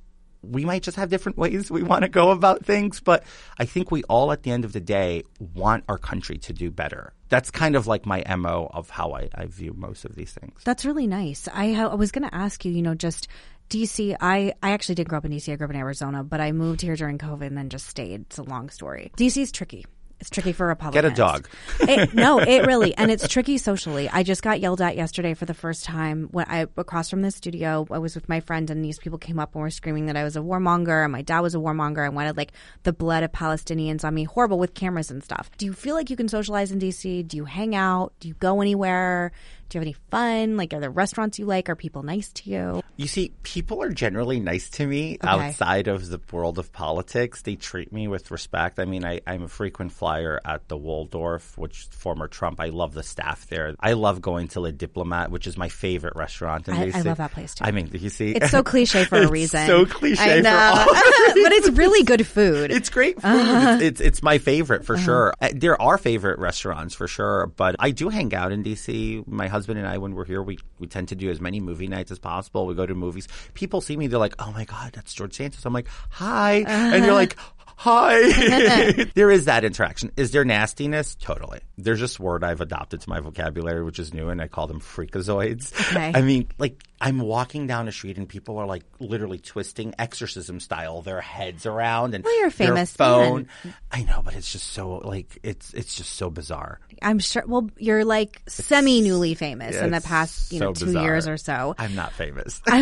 [0.42, 3.24] we might just have different ways we want to go about things, but
[3.58, 5.24] I think we all at the end of the day
[5.54, 7.14] want our country to do better.
[7.30, 10.62] That's kind of like my MO of how I, I view most of these things.
[10.64, 11.48] That's really nice.
[11.54, 13.28] I, I was going to ask you, you know, just
[13.70, 14.16] DC.
[14.20, 15.52] I, I actually didn't grow up in DC.
[15.52, 18.22] I grew up in Arizona, but I moved here during COVID and then just stayed.
[18.22, 19.12] It's a long story.
[19.18, 19.86] DC is tricky.
[20.20, 21.02] It's tricky for Republicans.
[21.02, 21.48] Get a dog.
[21.80, 24.10] It, no, it really, and it's tricky socially.
[24.10, 27.32] I just got yelled at yesterday for the first time when I across from the
[27.32, 27.88] studio.
[27.90, 30.26] I was with my friend, and these people came up and were screaming that I
[30.26, 32.52] was a warmonger, and my dad was a warmonger, and wanted like
[32.84, 35.50] the blood of Palestinians on me, horrible with cameras and stuff.
[35.58, 37.26] Do you feel like you can socialize in DC?
[37.26, 38.12] Do you hang out?
[38.20, 39.32] Do you go anywhere?
[39.70, 40.58] Do you have any fun?
[40.58, 41.70] Like, are there restaurants you like?
[41.70, 42.82] Are people nice to you?
[42.98, 47.44] You see, people are generally nice to me outside of the world of politics.
[47.44, 48.80] They treat me with respect.
[48.80, 52.60] I mean, I, I'm a frequent flyer at the Waldorf, which former Trump.
[52.60, 53.76] I love the staff there.
[53.80, 56.68] I love going to Le Diplomate, which is my favorite restaurant.
[56.68, 57.64] In I- I love that place, too.
[57.64, 59.68] I mean, you see, It's so cliche for a It's reason.
[59.68, 60.94] So cliche I know, for all
[61.44, 62.72] but it's really good food.
[62.72, 63.28] It's great food.
[63.30, 63.74] Uh-huh.
[63.76, 65.34] It's, it's it's my favorite for sure.
[65.40, 69.28] Uh, There are favorite restaurants for sure, but I do hang out in DC.
[69.28, 71.88] My husband and I, when we're here, we we tend to do as many movie
[71.88, 72.66] nights as possible.
[72.66, 73.28] We go to movies.
[73.54, 77.04] People see me, they're like, "Oh my god, that's George Santos." I'm like, "Hi," and
[77.04, 77.14] you're uh-huh.
[77.14, 77.38] like.
[77.80, 79.04] Hi.
[79.16, 80.12] there is that interaction.
[80.18, 81.16] Is there nastiness?
[81.16, 81.62] Totally.
[81.78, 84.82] There's this word I've adopted to my vocabulary, which is new, and I call them
[84.82, 85.72] freakazoids.
[85.92, 86.12] Okay.
[86.14, 90.60] I mean, like, I'm walking down the street and people are like literally twisting exorcism
[90.60, 93.48] style their heads around and Well, you're a their famous phone.
[93.64, 93.74] man.
[93.92, 96.82] I know, but it's just so like it's it's just so bizarre.
[97.02, 97.44] I'm sure.
[97.48, 101.04] Well, you're like semi newly famous in the past, you know, two bizarre.
[101.04, 101.74] year or so.
[101.78, 102.62] I'm not famous.
[102.68, 102.80] I,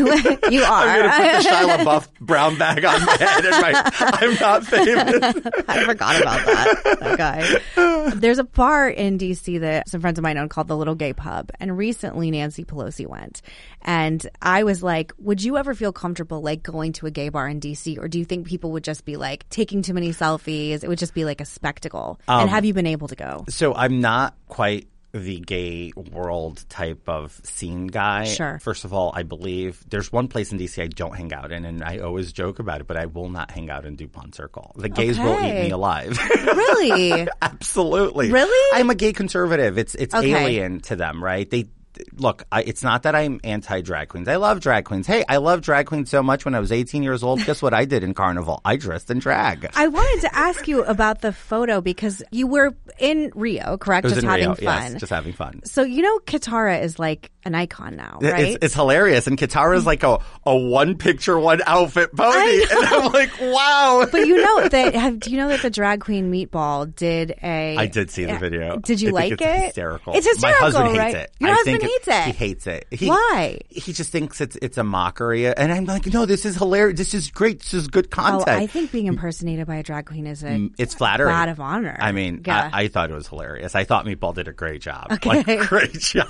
[0.49, 0.87] you are.
[0.87, 4.65] I'm gonna put the Shia LaBeouf brown bag on my head and my, I'm not
[4.65, 4.86] famous.
[5.67, 6.97] I forgot about that.
[6.99, 8.11] That guy.
[8.15, 11.13] There's a bar in DC that some friends of mine own called the Little Gay
[11.13, 13.41] Pub, and recently Nancy Pelosi went,
[13.81, 17.47] and I was like, "Would you ever feel comfortable like going to a gay bar
[17.47, 20.83] in DC, or do you think people would just be like taking too many selfies?
[20.83, 23.45] It would just be like a spectacle." Um, and have you been able to go?
[23.49, 24.87] So I'm not quite
[25.23, 28.25] the gay world type of scene guy.
[28.25, 28.59] Sure.
[28.61, 31.65] First of all, I believe there's one place in DC I don't hang out in,
[31.65, 34.73] and I always joke about it, but I will not hang out in DuPont Circle.
[34.75, 36.17] The gays will eat me alive.
[36.19, 37.27] Really?
[37.41, 38.31] Absolutely.
[38.31, 38.79] Really?
[38.79, 39.77] I'm a gay conservative.
[39.77, 40.33] It's it's Okay.
[40.33, 41.49] alien to them, right?
[41.49, 41.65] They
[42.13, 44.27] look, I, it's not that I'm anti drag queens.
[44.27, 45.07] I love drag queens.
[45.07, 46.45] Hey, I love drag queens so much.
[46.45, 48.61] When I was 18 years old, guess what I did in Carnival?
[48.65, 49.69] I dressed in drag.
[49.75, 54.07] I wanted to ask you about the photo because you were in Rio, correct?
[54.07, 54.55] Just in having Rio.
[54.55, 54.91] fun.
[54.91, 55.61] Yes, just having fun.
[55.65, 58.39] so you know, Kitara is like an icon now, right?
[58.39, 59.27] It's, it's hilarious.
[59.27, 62.65] And Kitara is like a, a one picture, one outfit pony.
[62.77, 64.07] And I'm like, wow.
[64.11, 67.75] but you know that have, do you know that the drag queen meatball did a
[67.77, 68.77] I did see the video.
[68.77, 69.65] Did you I like it's it?
[69.65, 70.13] Hysterical.
[70.15, 71.15] It's hysterical, My husband right?
[71.15, 71.31] hates it.
[71.39, 72.23] Your I husband think hates it.
[72.25, 72.87] He hates it.
[72.91, 73.59] He, Why?
[73.69, 76.97] He just thinks it's it's a mockery, and I'm like, no, this is hilarious.
[76.97, 77.59] This is great.
[77.59, 78.49] This is good Oh, content.
[78.61, 81.29] I think being impersonated by a drag queen is a mm, it's flattering.
[81.29, 81.95] badge of honor.
[81.99, 82.69] I mean, Yeah.
[82.73, 83.75] I, I thought it was hilarious.
[83.75, 85.07] I thought Meatball did a great job.
[85.11, 85.43] Okay.
[85.43, 86.27] Like, great job.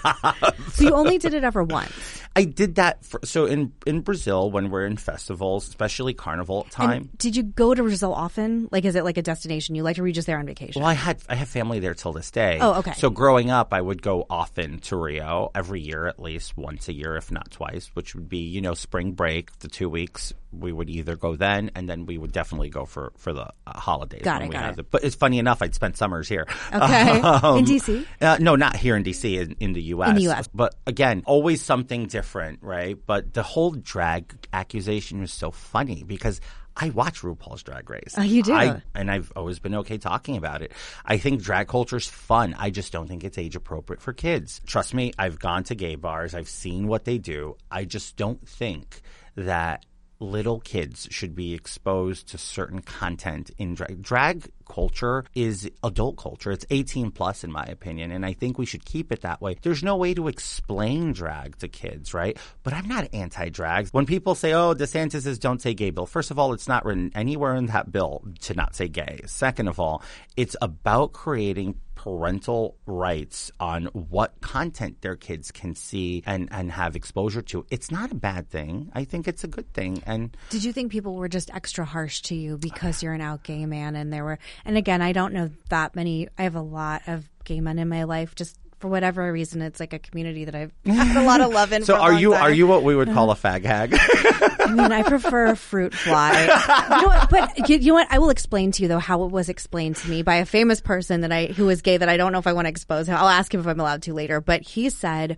[0.74, 1.91] so you only did it ever once.
[2.38, 6.89] I did that for, so in in Brazil when we're in festivals, especially carnival time.
[6.91, 8.69] And did you go to Brazil often?
[8.71, 10.84] Like, is it like a destination you like, or were you just there on vacation?
[10.84, 12.60] Well, I had I have family there till this day.
[12.62, 12.93] Oh, okay.
[12.93, 16.93] So growing up, I would go often to Rio every year, at least once a
[16.93, 20.32] year, if not twice, which would be you know spring break, the two weeks.
[20.60, 23.80] We would either go then, and then we would definitely go for for the uh,
[23.80, 24.22] holidays.
[24.24, 24.76] Got when it, we got had it.
[24.78, 26.48] the- but it's funny enough, I'd spent summers here.
[26.74, 27.17] Okay.
[27.17, 28.06] In DC?
[28.22, 30.10] Uh, no, not here in DC, in, in the U.S.
[30.10, 30.48] In the US.
[30.48, 32.98] But again, always something different, right?
[33.06, 36.41] But the whole drag accusation was so funny because
[36.80, 38.13] I watch RuPaul's Drag Race.
[38.17, 38.54] Oh, you do?
[38.54, 40.72] I, and I've always been okay talking about it.
[41.04, 42.56] I think drag culture's fun.
[42.58, 44.62] I just don't think it's age appropriate for kids.
[44.67, 46.36] Trust me, I've gone to gay bars.
[46.36, 47.58] I've seen what they do.
[47.72, 49.02] I just don't think
[49.36, 49.86] that
[50.20, 54.02] little kids should be exposed to certain content in drag.
[54.02, 56.52] Drag culture is adult culture.
[56.52, 59.56] It's 18 plus in my opinion, and I think we should keep it that way.
[59.62, 62.38] There's no way to explain drag to kids, right?
[62.64, 63.90] But I'm not anti-drag.
[63.90, 66.86] When people say, "Oh, DeSantis is don't say gay bill," first of all, it's not
[66.86, 69.22] written anywhere in that bill to not say gay.
[69.26, 70.02] Second of all,
[70.36, 76.96] it's about creating parental rights on what content their kids can see and, and have
[76.96, 77.66] exposure to.
[77.72, 78.92] It's not a bad thing.
[78.94, 80.04] I think it's a good thing.
[80.06, 83.44] And Did you think people were just extra harsh to you because you're an out
[83.44, 86.62] gay man and there were and again I don't know that many I have a
[86.62, 90.46] lot of gay men in my life just for whatever reason it's like a community
[90.46, 92.44] that I've had a lot of love in so are you time.
[92.44, 93.96] are you what we would call a fag hag?
[94.00, 96.42] I mean I prefer a fruit fly.
[96.44, 97.30] You know what?
[97.30, 98.08] But you, you know what?
[98.12, 100.82] I will explain to you though how it was explained to me by a famous
[100.82, 103.08] person that I who is gay that I don't know if I want to expose.
[103.08, 104.42] Him I'll ask him if I'm allowed to later.
[104.42, 105.38] But he said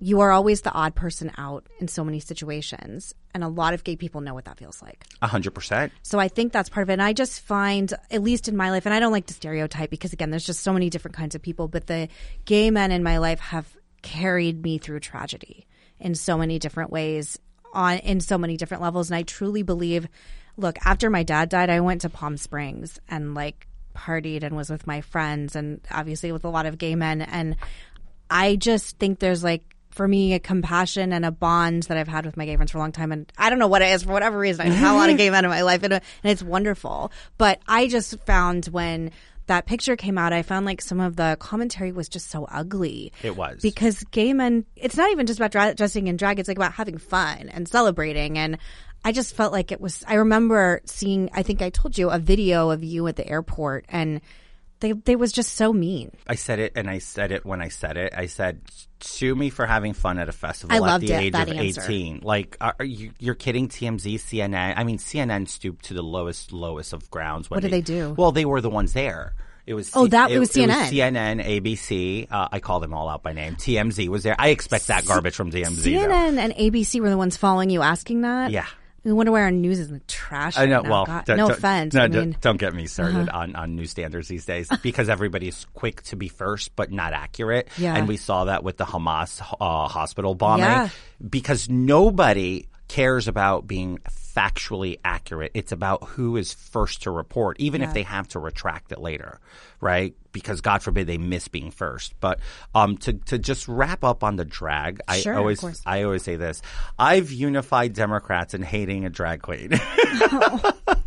[0.00, 3.82] you are always the odd person out in so many situations and a lot of
[3.82, 5.92] gay people know what that feels like A hundred percent.
[6.02, 6.94] So I think that's part of it.
[6.94, 9.90] And I just find, at least in my life, and I don't like to stereotype
[9.90, 12.08] because again, there's just so many different kinds of people, but the
[12.44, 13.66] gay men in my life have
[14.02, 15.66] carried me through tragedy
[15.98, 17.38] in so many different ways
[17.72, 19.10] on in so many different levels.
[19.10, 20.08] And I truly believe,
[20.56, 24.70] look, after my dad died, I went to Palm Springs and like partied and was
[24.70, 27.20] with my friends and obviously with a lot of gay men.
[27.20, 27.56] And
[28.30, 32.26] I just think there's like for me a compassion and a bond that I've had
[32.26, 33.12] with my gay friends for a long time.
[33.12, 34.66] And I don't know what it is for whatever reason.
[34.66, 37.12] I've had a lot of gay men in my life and, uh, and it's wonderful.
[37.36, 39.10] But I just found when
[39.46, 43.12] that picture came out, I found like some of the commentary was just so ugly.
[43.22, 43.60] It was.
[43.62, 44.66] because gay men.
[44.76, 46.38] It's not even just about dra- dressing in drag.
[46.38, 48.58] It's like about having fun and celebrating and.
[49.04, 50.02] I just felt like it was.
[50.08, 51.30] I remember seeing.
[51.32, 54.20] I think I told you a video of you at the airport, and
[54.80, 56.12] they they was just so mean.
[56.26, 58.12] I said it, and I said it when I said it.
[58.16, 58.60] I said,
[59.00, 61.48] "Sue me for having fun at a festival I at loved the it, age that
[61.48, 61.82] of answer.
[61.82, 62.20] eighteen.
[62.22, 63.68] Like, are, are you, you're kidding?
[63.68, 64.74] TMZ, CNN.
[64.76, 67.50] I mean, CNN stooped to the lowest, lowest of grounds.
[67.50, 68.14] When What did they do?
[68.16, 69.34] Well, they were the ones there.
[69.66, 70.88] It was Oh, that- it was CNN.
[70.88, 72.26] CNN, ABC.
[72.30, 73.54] Uh, I call them all out by name.
[73.56, 74.34] TMZ was there.
[74.38, 75.82] I expect that garbage from TMZ.
[75.84, 75.90] though.
[75.90, 78.50] CNN and ABC were the ones following you asking that.
[78.50, 78.64] Yeah.
[79.06, 80.58] I wonder why our news isn't trash.
[80.58, 80.80] I know.
[80.80, 80.90] right.
[80.90, 81.94] Well, God, don't- no don't- offense.
[81.94, 82.38] No, I don't- mean, Uh-huh.
[82.42, 86.28] don't get me started on, on news standards these days because everybody's quick to be
[86.28, 87.68] first but not accurate.
[87.78, 87.94] Yeah.
[87.96, 90.88] And we saw that with the Hamas uh, hospital bombing Yeah.
[91.26, 93.98] because nobody cares about being
[94.38, 95.50] factually accurate.
[95.54, 99.40] It's about who is first to report, even if they have to retract it later,
[99.80, 100.14] right?
[100.40, 102.14] Because God forbid they miss being first.
[102.20, 102.40] But
[102.74, 105.82] um, to to just wrap up on the drag, I Sure, always.
[105.86, 106.62] I always say this:
[106.98, 109.72] I've unified Democrats in hating a drag queen.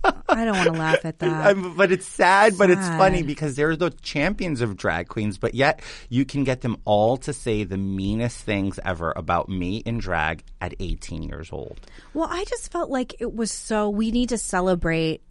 [0.32, 1.48] I don't want to laugh at that.
[1.48, 5.54] I'm, but it's sad, but it's funny because they're the champions of drag queens, but
[5.54, 9.98] yet you can get them all to say the meanest things ever about me in
[9.98, 11.80] drag at 18 years old.
[12.14, 13.90] Well, I just felt like it was so.
[13.90, 15.22] We need to celebrate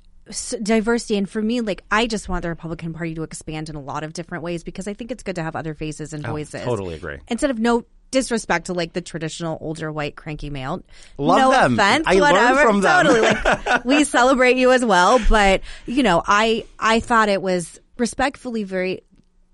[0.63, 3.81] diversity, and for me, like I just want the Republican Party to expand in a
[3.81, 6.31] lot of different ways because I think it's good to have other faces and oh,
[6.31, 6.63] voices.
[6.63, 7.19] Oh, totally agree.
[7.29, 10.83] Instead of no disrespect to like the traditional older white cranky male.
[11.17, 11.75] Love no them.
[11.75, 12.63] offense, I whatever.
[12.63, 13.07] from them.
[13.07, 17.81] Totally, like we celebrate you as well, but you know, I I thought it was
[17.99, 19.03] respectfully very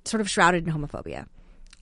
[0.04, 1.26] sort of shrouded in homophobia.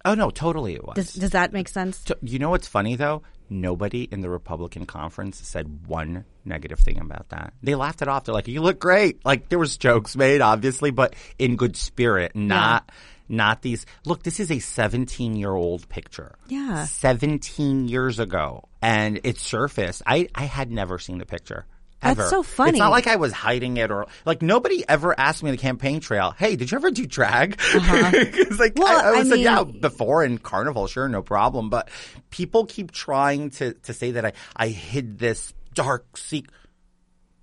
[0.04, 0.96] Oh no, totally it was.
[0.96, 2.04] Does, does that make sense?
[2.22, 3.22] You know what's funny though?
[3.50, 7.52] Nobody in the Republican conference said one negative thing about that.
[7.62, 8.24] They laughed it off.
[8.24, 12.35] They're like, "You look great." Like there was jokes made, obviously, but in good spirit,
[12.35, 12.90] not
[13.28, 13.87] not these.
[14.04, 16.37] Look, this is a 17 year old picture.
[16.48, 16.85] Yeah.
[16.85, 20.02] 17 years ago, and it surfaced.
[20.07, 21.66] I I had never seen the picture.
[22.05, 22.71] That's so funny.
[22.71, 25.61] It's not like I was hiding it or like nobody ever asked me on the
[25.62, 28.85] campaign trail, "Hey, did you ever do drag?" It's like Uh-huh.
[28.85, 31.88] Well, I, I I was like, mean- "Yeah, before in Carnival, sure, no problem." But
[32.31, 36.55] people keep trying to to say that I I hid this dark secret.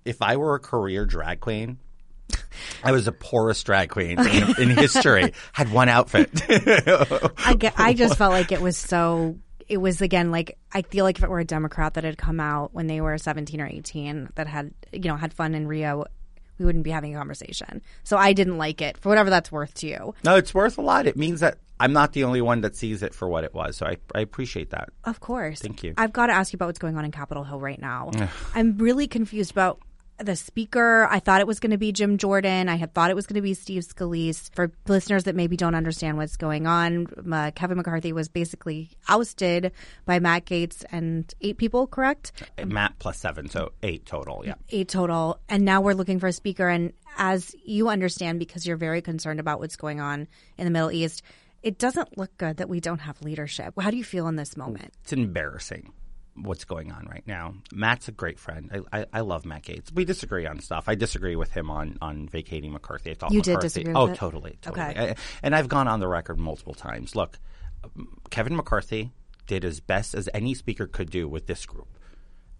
[0.04, 1.78] If I were a career drag queen.
[2.82, 5.32] I was the poorest drag queen in, in history.
[5.52, 6.30] Had one outfit.
[6.50, 9.36] I get, I just felt like it was so.
[9.68, 12.40] It was again like I feel like if it were a Democrat that had come
[12.40, 16.04] out when they were seventeen or eighteen that had you know had fun in Rio,
[16.58, 17.82] we wouldn't be having a conversation.
[18.04, 20.14] So I didn't like it for whatever that's worth to you.
[20.24, 21.06] no, it's worth a lot.
[21.06, 23.76] It means that I'm not the only one that sees it for what it was.
[23.76, 24.90] So I, I appreciate that.
[25.04, 25.60] Of course.
[25.60, 25.94] Thank you.
[25.96, 28.12] I've got to ask you about what's going on in Capitol Hill right now.
[28.54, 29.80] I'm really confused about
[30.26, 31.06] the speaker.
[31.10, 32.68] I thought it was going to be Jim Jordan.
[32.68, 34.54] I had thought it was going to be Steve Scalise.
[34.54, 39.72] For listeners that maybe don't understand what's going on, uh, Kevin McCarthy was basically ousted
[40.04, 42.32] by Matt Gaetz and eight people, correct?
[42.64, 44.42] Matt plus seven, so eight total.
[44.44, 44.54] Yeah.
[44.70, 45.40] Eight total.
[45.48, 46.68] And now we're looking for a speaker.
[46.68, 50.92] And as you understand, because you're very concerned about what's going on in the Middle
[50.92, 51.22] East,
[51.62, 53.74] it doesn't look good that we don't have leadership.
[53.78, 54.92] How do you feel in this moment?
[55.02, 55.92] it's embarrassing
[56.34, 57.54] what's going on right now.
[57.72, 58.84] Matt's a great friend.
[58.92, 59.92] I, I, I love Matt Gaetz.
[59.92, 60.84] We disagree on stuff.
[60.88, 63.10] I disagree with him on, on vacating McCarthy.
[63.10, 64.14] I thought You did McCarthy, disagree Oh, it?
[64.16, 64.86] totally, totally.
[64.86, 65.10] Okay.
[65.10, 67.14] I- and I've gone on the record multiple times.
[67.14, 67.38] Look,
[68.30, 69.10] Kevin McCarthy
[69.46, 71.88] did as best as any speaker could do with this group.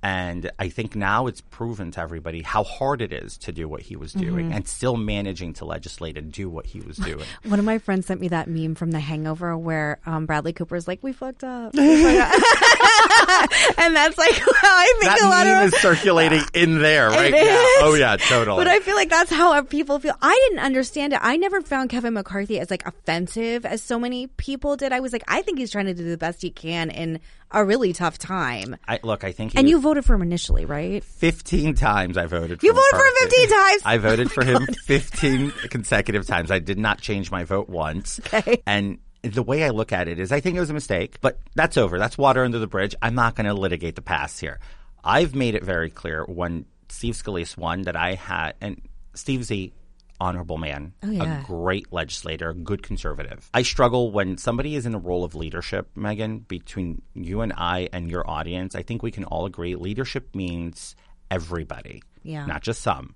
[0.03, 3.83] And I think now it's proven to everybody how hard it is to do what
[3.83, 4.53] he was doing Mm-hmm.
[4.53, 7.25] and still managing to legislate and do what he was doing.
[7.45, 10.89] One of my friends sent me that meme from The Hangover where um, Bradley Cooper's
[10.89, 12.43] like, "We fucked up," We fucked up."
[13.79, 15.73] and that's like how I think that a lot of.
[15.73, 17.41] is circulating in there right It now.
[17.41, 17.83] is.
[17.83, 18.57] Oh yeah, totally.
[18.59, 20.15] But I feel like that's how people feel.
[20.21, 21.21] I didn't understand it.
[21.23, 24.93] I never found Kevin McCarthy as like offensive as so many people did.
[24.93, 27.21] I was like, I think he's trying to do the best he can in
[27.53, 28.77] a really tough time.
[28.89, 31.03] I, look, I think he And was- you voted for him initially, right?
[31.05, 33.83] 15 times I voted for You voted for him 15 times?
[33.85, 36.51] I voted Oh for him 15 consecutive times.
[36.51, 38.21] I did not change my vote once.
[38.27, 38.63] Okay.
[38.67, 41.39] And the way I look at it is I think it was a mistake, but
[41.55, 41.99] that's over.
[41.99, 42.95] That's water under the bridge.
[43.03, 44.59] I'm not going to litigate the past here.
[45.05, 48.81] I've made it very clear when Steve Scalise won that I had, and
[49.15, 49.73] Steve a
[50.23, 51.41] honorable man, Oh, yeah.
[51.41, 53.51] a great legislator, a good conservative.
[53.53, 57.89] I struggle when somebody is in a role of leadership, Meghan, between you and I
[57.93, 58.75] and your audience.
[58.77, 60.95] I think we can all agree leadership means
[61.31, 62.47] everybody, Yeah.
[62.47, 63.15] not just some.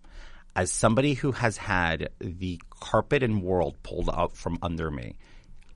[0.57, 5.15] As somebody who has had the carpet and world pulled out from under me,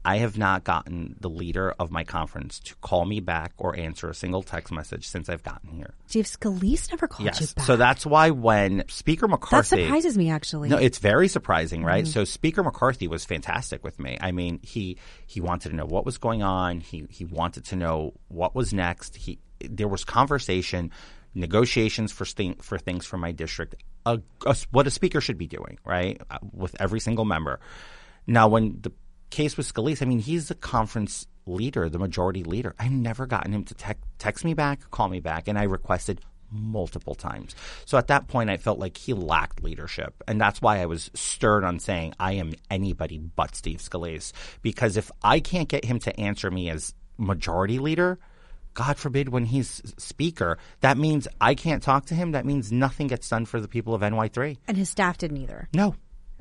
[0.05, 4.09] I have not gotten the leader of my conference to call me back or answer
[4.09, 5.93] a single text message since I've gotten here.
[6.07, 7.53] Steve Scalise never called you Yes.
[7.53, 7.67] back.
[7.67, 10.71] So that's why when Speaker that McCarthy surprises me, actually.
[10.71, 12.05] no, it's very surprising, right?
[12.05, 12.13] Mm-hmm.
[12.13, 14.17] So Speaker McCarthy was fantastic with me.
[14.21, 16.81] I mean, he he wanted to know what was going on.
[16.81, 19.17] He he wanted to know what was next.
[19.17, 20.91] He there was conversation,
[21.35, 23.75] negotiations for thing, for things for my district.
[24.07, 27.61] A, a- what a speaker should be doing, right, uh, with every single member.
[28.27, 28.93] Now, when the
[29.31, 32.75] case with Scalise, I mean, he's the conference leader, the majority leader.
[32.79, 36.21] I've never gotten him to tec- text me back, call me back, and I requested
[36.53, 37.55] multiple times.
[37.85, 40.15] So at that point, I felt like he lacked leadership.
[40.27, 44.33] And that's why I was stern on saying I am anybody but Steve Scalise.
[44.61, 48.19] Because if I can't get him to answer me as majority leader,
[48.75, 52.33] God forbid when he's speaker, that means I can't talk to him.
[52.33, 54.59] That means nothing gets done for the people of NY3.
[54.67, 55.69] and his staff didn't either.
[55.75, 55.95] No,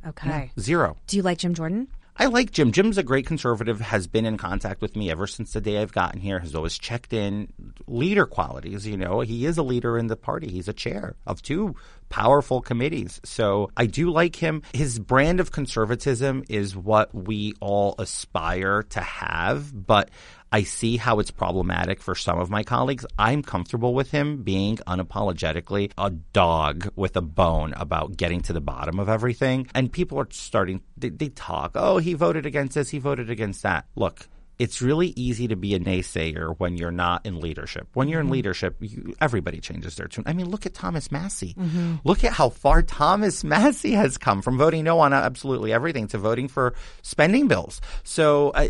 [0.08, 0.52] Okay.
[0.60, 0.98] zero.
[1.08, 1.88] Do you like Jim Jordan?
[2.22, 2.74] I like Jim.
[2.74, 5.94] Jim's a great conservative, has been in contact with me ever since the day I've
[5.94, 7.48] gotten here, has always checked in.
[7.88, 10.50] Leader qualities, you know, he is a leader in the party.
[10.52, 11.76] He's a chair of two
[12.10, 13.22] powerful committees.
[13.24, 14.64] So I do like him.
[14.74, 20.10] His brand of conservatism is what we all aspire to have, but
[20.52, 23.06] I see how it's problematic for some of my colleagues.
[23.18, 28.62] I'm comfortable with him being unapologetically a dog with a bone about getting to the
[28.62, 29.68] bottom of everything.
[29.76, 33.64] And people are starting, they, they talk, oh, he voted against this, he voted against
[33.64, 33.86] that.
[33.96, 34.28] Look,
[34.60, 37.88] it's really easy to be a naysayer when you're not in leadership.
[37.94, 40.26] When you're in leadership, you, everybody changes their tune.
[40.28, 41.56] I mean, look at Thomas Massie.
[42.04, 46.18] Look at how far Thomas Massie has come from voting no on absolutely everything to
[46.18, 47.80] voting for spending bills.
[48.04, 48.68] So uh,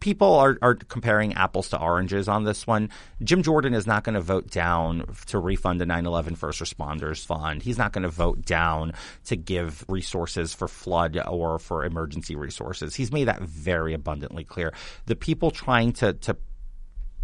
[0.00, 2.90] people are, are comparing apples to oranges on this one.
[3.22, 7.62] Jim Jordan is not going to vote down to refund the 9/11 first responders fund.
[7.62, 8.92] He's not going to vote down
[9.26, 12.96] to give resources for flood or for emergency resources.
[12.96, 14.72] He's made that very abundantly clear.
[15.06, 16.34] The the people trying to to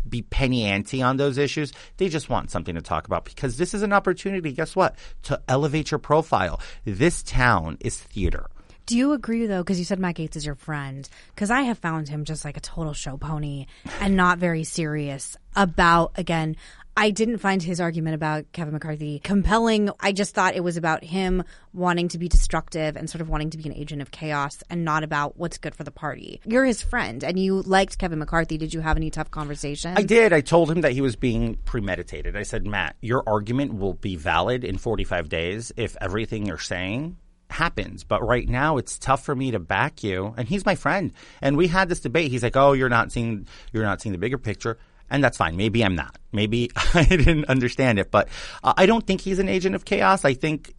[0.06, 1.72] be penny ante on those issues.
[1.96, 4.96] They just want something to talk about because this is an opportunity, guess what?
[5.22, 6.60] To elevate your profile.
[6.84, 8.46] This town is theater.
[8.84, 9.62] Do you agree though?
[9.62, 11.08] Because you said Matt Gaetz is your friend.
[11.34, 13.64] Because I have found him just like a total show pony
[14.00, 16.12] and not very serious about.
[16.16, 16.56] Again,
[16.98, 19.88] I didn't find his argument about Kevin McCarthy compelling.
[20.00, 23.50] I just thought it was about him wanting to be destructive and sort of wanting
[23.50, 26.40] to be an agent of chaos and not about what's good for the party.
[26.44, 28.58] You're his friend and you liked Kevin McCarthy.
[28.58, 29.96] Did you have any tough conversations?
[29.96, 30.32] I did.
[30.32, 32.36] I told him that he was being premeditated.
[32.36, 37.16] I said, Matt, your argument will be valid in 45 days if everything you're saying
[37.48, 38.02] happens.
[38.02, 40.34] But right now, it's tough for me to back you.
[40.36, 41.12] And he's my friend.
[41.40, 42.32] And we had this debate.
[42.32, 44.78] He's like, "Oh, you're not seeing you're not seeing the bigger picture."
[45.10, 45.56] And that's fine.
[45.56, 46.16] Maybe I'm not.
[46.32, 48.10] Maybe I didn't understand it.
[48.10, 48.28] But
[48.62, 50.24] I don't think he's an agent of chaos.
[50.24, 50.74] I think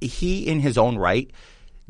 [0.00, 1.30] he, in his own right,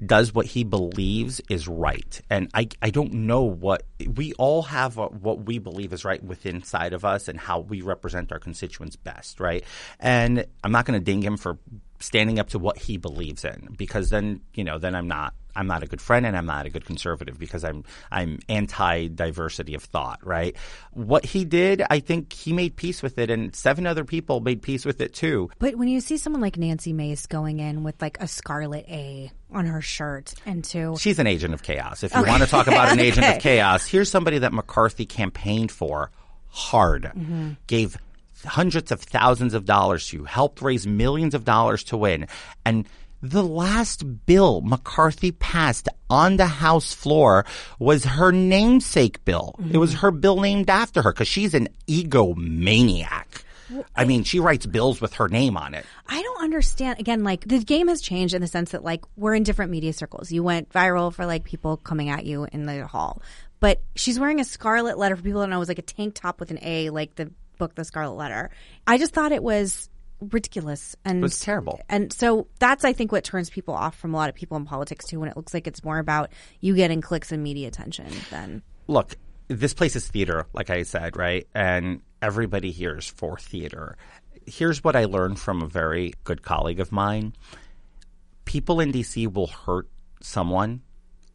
[0.04, 2.20] does what he believes is right.
[2.30, 3.84] And I, I don't know what
[4.14, 7.60] we all have a, what we believe is right within inside of us and how
[7.60, 9.64] we represent our constituents best, right?
[10.00, 11.58] And I'm not going to ding him for
[12.00, 15.66] standing up to what he believes in because then, you know, then I'm not I'm
[15.66, 19.74] not a good friend and I'm not a good conservative because I'm I'm anti diversity
[19.74, 20.56] of thought, right?
[20.92, 24.62] What he did, I think he made peace with it and seven other people made
[24.62, 25.50] peace with it too.
[25.58, 29.30] But when you see someone like Nancy Mace going in with like a scarlet A
[29.50, 32.02] on her shirt and two She's an agent of chaos.
[32.02, 32.30] If you okay.
[32.30, 36.10] want to talk about an agent of chaos, here's somebody that McCarthy campaigned for
[36.48, 37.04] hard.
[37.04, 37.52] Mm-hmm.
[37.66, 37.96] Gave
[38.44, 42.26] hundreds of thousands of dollars to, helped raise millions of dollars to win.
[42.64, 42.86] And
[43.22, 47.46] the last bill McCarthy passed on the House floor
[47.78, 49.54] was her namesake bill.
[49.58, 49.74] Mm-hmm.
[49.74, 53.44] It was her bill named after her because she's an egomaniac.
[53.96, 55.86] I mean, she writes bills with her name on it.
[56.06, 57.00] I don't understand.
[57.00, 59.92] Again, like the game has changed in the sense that like we're in different media
[59.92, 60.30] circles.
[60.30, 63.22] You went viral for like people coming at you in the hall,
[63.60, 66.14] but she's wearing a scarlet letter for people that know it was like a tank
[66.14, 68.50] top with an A, like the book, The Scarlet Letter.
[68.86, 69.88] I just thought it was
[70.30, 71.80] ridiculous and it was terrible.
[71.88, 74.64] And so that's I think what turns people off from a lot of people in
[74.64, 78.08] politics too when it looks like it's more about you getting clicks and media attention
[78.30, 79.16] than Look,
[79.48, 81.46] this place is theater, like I said, right?
[81.54, 83.96] And everybody here is for theater.
[84.46, 87.34] Here's what I learned from a very good colleague of mine.
[88.44, 89.88] People in DC will hurt
[90.20, 90.82] someone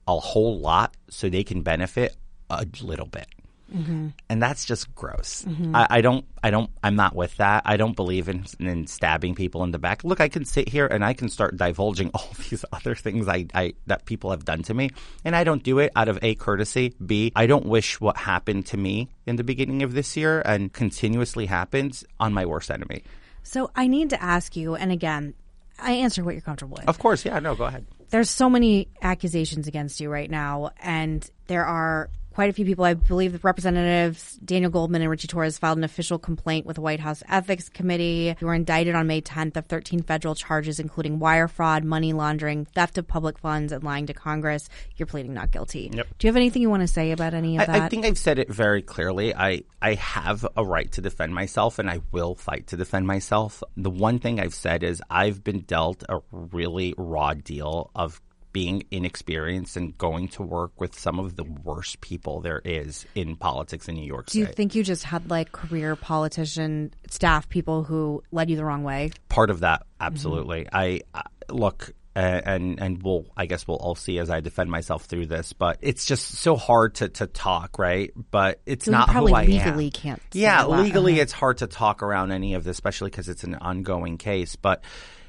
[0.07, 2.15] a whole lot so they can benefit
[2.49, 3.27] a little bit.
[3.73, 4.09] Mm-hmm.
[4.29, 5.43] And that's just gross.
[5.47, 5.75] Mm-hmm.
[5.75, 7.63] I, I, don't, I don't, I'm not with that.
[7.65, 10.03] I don't believe in, in stabbing people in the back.
[10.03, 13.45] Look, I can sit here and I can start divulging all these other things I,
[13.53, 14.91] I, that people have done to me.
[15.25, 18.65] And I don't do it out of A, courtesy, B, I don't wish what happened
[18.67, 23.03] to me in the beginning of this year and continuously happens on my worst enemy.
[23.43, 25.33] So I need to ask you, and again,
[25.79, 26.87] I answer what you're comfortable with.
[26.87, 27.85] Of course, yeah, no, go ahead.
[28.09, 32.85] There's so many accusations against you right now, and there are quite a few people.
[32.85, 36.81] I believe the representatives Daniel Goldman and Richie Torres filed an official complaint with the
[36.81, 38.35] White House Ethics Committee.
[38.39, 42.65] You were indicted on May 10th of 13 federal charges, including wire fraud, money laundering,
[42.65, 44.69] theft of public funds, and lying to Congress.
[44.97, 45.89] You're pleading not guilty.
[45.91, 46.07] Yep.
[46.19, 47.81] Do you have anything you want to say about any of I, that?
[47.81, 49.33] I think I've said it very clearly.
[49.33, 53.63] I, I have a right to defend myself, and I will fight to defend myself.
[53.77, 58.21] The one thing I've said is I've been dealt a really raw deal of
[58.57, 63.35] being inexperienced and going to work with some of the worst people there is in
[63.35, 64.45] politics in New York City.
[64.45, 68.65] Do you think you just had like career politician staff people who led you the
[68.65, 69.11] wrong way?
[69.29, 70.61] Part of that, absolutely.
[70.61, 70.75] Mm-hmm.
[70.75, 75.05] I, I look, and and we'll I guess we'll all see as I defend myself
[75.05, 75.53] through this.
[75.53, 78.11] But it's just so hard to, to talk, right?
[78.31, 79.91] But it's so not probably who I legally am.
[79.91, 80.21] can't.
[80.33, 81.21] Yeah, legally uh-huh.
[81.21, 84.55] it's hard to talk around any of this, especially because it's an ongoing case.
[84.55, 84.83] But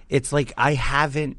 [0.08, 1.36] it's like I haven't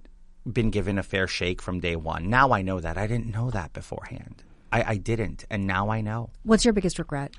[0.51, 2.29] been given a fair shake from day one.
[2.29, 2.97] Now I know that.
[2.97, 4.43] I didn't know that beforehand.
[4.71, 6.29] I, I didn't, and now I know.
[6.43, 7.33] What's your biggest regret?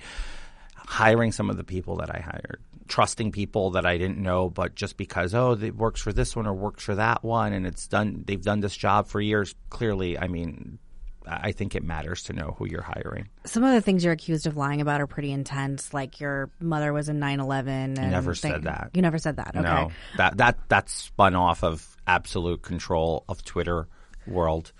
[0.74, 4.74] Hiring some of the people that I hired, trusting people that I didn't know, but
[4.74, 7.86] just because oh, it works for this one or works for that one, and it's
[7.86, 8.24] done.
[8.26, 9.54] They've done this job for years.
[9.68, 10.78] Clearly, I mean,
[11.26, 13.28] I think it matters to know who you're hiring.
[13.44, 15.92] Some of the things you're accused of lying about are pretty intense.
[15.92, 17.96] Like your mother was in 9/11.
[17.96, 18.90] never said that.
[18.94, 19.56] You never said that.
[19.56, 19.60] Okay.
[19.60, 23.86] No, that that that's spun off of absolute control of Twitter
[24.26, 24.72] world.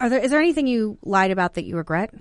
[0.00, 2.14] Are there is there anything you lied about that you regret?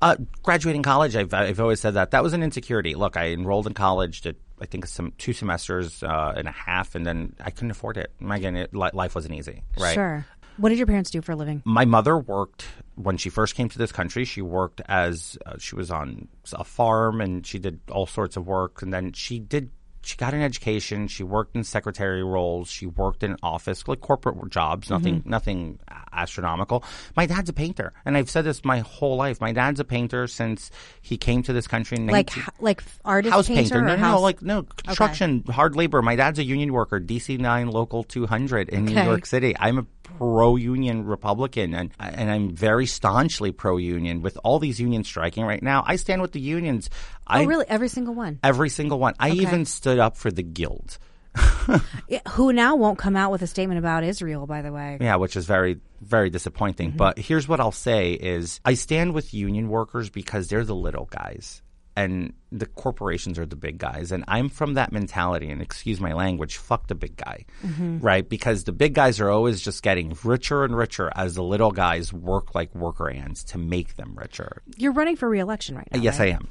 [0.00, 2.94] Uh, graduating college, I've I've always said that that was an insecurity.
[2.94, 6.94] Look, I enrolled in college, did I think some two semesters uh, and a half,
[6.94, 8.12] and then I couldn't afford it.
[8.20, 9.94] Again, it, life wasn't easy, right?
[9.94, 10.26] Sure.
[10.56, 11.62] What did your parents do for a living?
[11.64, 12.66] My mother worked
[12.96, 14.24] when she first came to this country.
[14.24, 18.46] She worked as uh, she was on a farm and she did all sorts of
[18.46, 19.70] work, and then she did
[20.04, 21.08] she got an education.
[21.08, 22.70] She worked in secretary roles.
[22.70, 24.90] She worked in office, like corporate jobs.
[24.90, 25.30] Nothing, mm-hmm.
[25.30, 25.78] nothing
[26.12, 26.84] astronomical.
[27.16, 29.40] My dad's a painter, and I've said this my whole life.
[29.40, 30.70] My dad's a painter since
[31.00, 33.80] he came to this country in Like 19- like artist house painter, painter.
[33.80, 34.14] No, no, house?
[34.16, 36.02] no, like no construction, hard labor.
[36.02, 39.54] My dad's a union worker, DC nine local two hundred in New York City.
[39.58, 44.22] I'm a pro union Republican, and and I'm very staunchly pro union.
[44.22, 46.88] With all these unions striking right now, I stand with the unions.
[46.92, 47.66] oh, I, really?
[47.68, 48.38] Every single one.
[48.42, 49.14] Every single one.
[49.18, 50.98] I even stood up for the guild.
[52.30, 54.46] Who now won't come out with a statement about Israel?
[54.46, 56.90] By the way, Yeah, which is very, very disappointing.
[56.90, 56.98] Mm-hmm.
[56.98, 61.06] But here's what I'll say is I stand with union workers because they're the little
[61.06, 61.62] guys
[61.96, 64.10] and the corporations are the big guys.
[64.12, 67.44] And I'm from that mentality and excuse my language, fuck the big guy.
[67.78, 68.28] Right?
[68.28, 72.12] Because the big guys are always just getting richer and richer as the little guys
[72.12, 74.62] work like worker ants to make them richer.
[74.76, 76.00] you're running for reelection right now.
[76.00, 76.32] yes, right?
[76.32, 76.48] I am.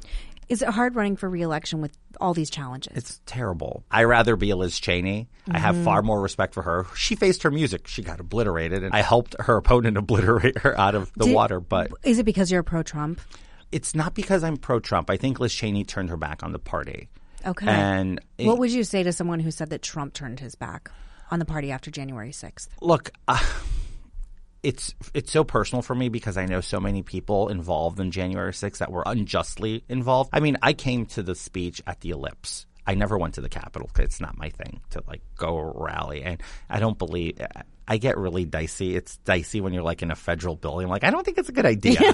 [0.49, 2.91] Is it hard running for reelection with all these challenges?
[2.97, 3.85] It's terrible.
[3.89, 5.29] I'd rather be a Liz Cheney.
[5.49, 5.83] I have Mm-hmm.
[5.85, 6.85] far more respect for her.
[6.95, 7.87] She faced her music.
[7.87, 11.59] She got obliterated, and I helped her opponent obliterate her out of the Did- water.
[11.61, 13.21] But Is it because you're pro-Trump?
[13.73, 15.09] It's not because I'm pro Trump.
[15.09, 17.09] I think Liz Cheney turned her back on the party.
[17.45, 17.67] Okay.
[17.67, 20.89] And it- what would you say to someone who said that Trump turned his back
[21.31, 22.67] on the party after January 6th?
[22.81, 23.39] look, uh,
[24.61, 28.53] it's it's so personal for me because I know so many people involved in January
[28.53, 30.29] 6th that were unjustly involved.
[30.31, 32.65] I mean, I came to the speech at the Ellipse.
[32.87, 33.89] I never went to the Capitol.
[33.93, 37.39] 'cause It's not my thing to like go rally, and I don't believe.
[37.87, 38.95] I get really dicey.
[38.95, 40.87] It's dicey when you're like in a federal building.
[40.87, 42.13] Like, I don't think it's a good idea.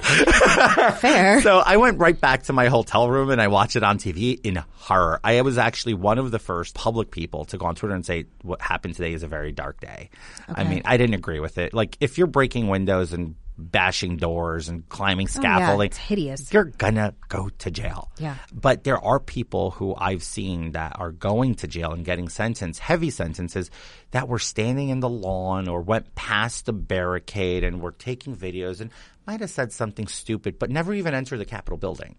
[0.98, 1.40] Fair.
[1.42, 4.40] So I went right back to my hotel room and I watched it on TV
[4.42, 5.20] in horror.
[5.22, 8.24] I was actually one of the first public people to go on Twitter and say
[8.42, 10.10] what happened today is a very dark day.
[10.48, 11.72] I mean, I didn't agree with it.
[11.72, 16.52] Like if you're breaking windows and bashing doors and climbing scaffolding, it's hideous.
[16.52, 18.10] You're gonna go to jail.
[18.18, 18.36] Yeah.
[18.52, 22.80] But there are people who I've seen that are going to jail and getting sentenced,
[22.80, 23.70] heavy sentences,
[24.10, 28.80] that were standing in the lawn or went past the barricade and were taking videos
[28.80, 28.90] and
[29.26, 32.16] might have said something stupid, but never even entered the Capitol building.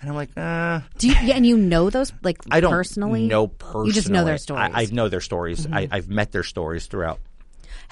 [0.00, 3.26] And I'm like, uh, Do you, yeah, and you know those like I don't personally?
[3.26, 3.88] know personally.
[3.88, 4.68] You just know their stories.
[4.68, 4.76] Mm-hmm.
[4.76, 5.66] I, I know their stories.
[5.70, 7.20] I, I've met their stories throughout.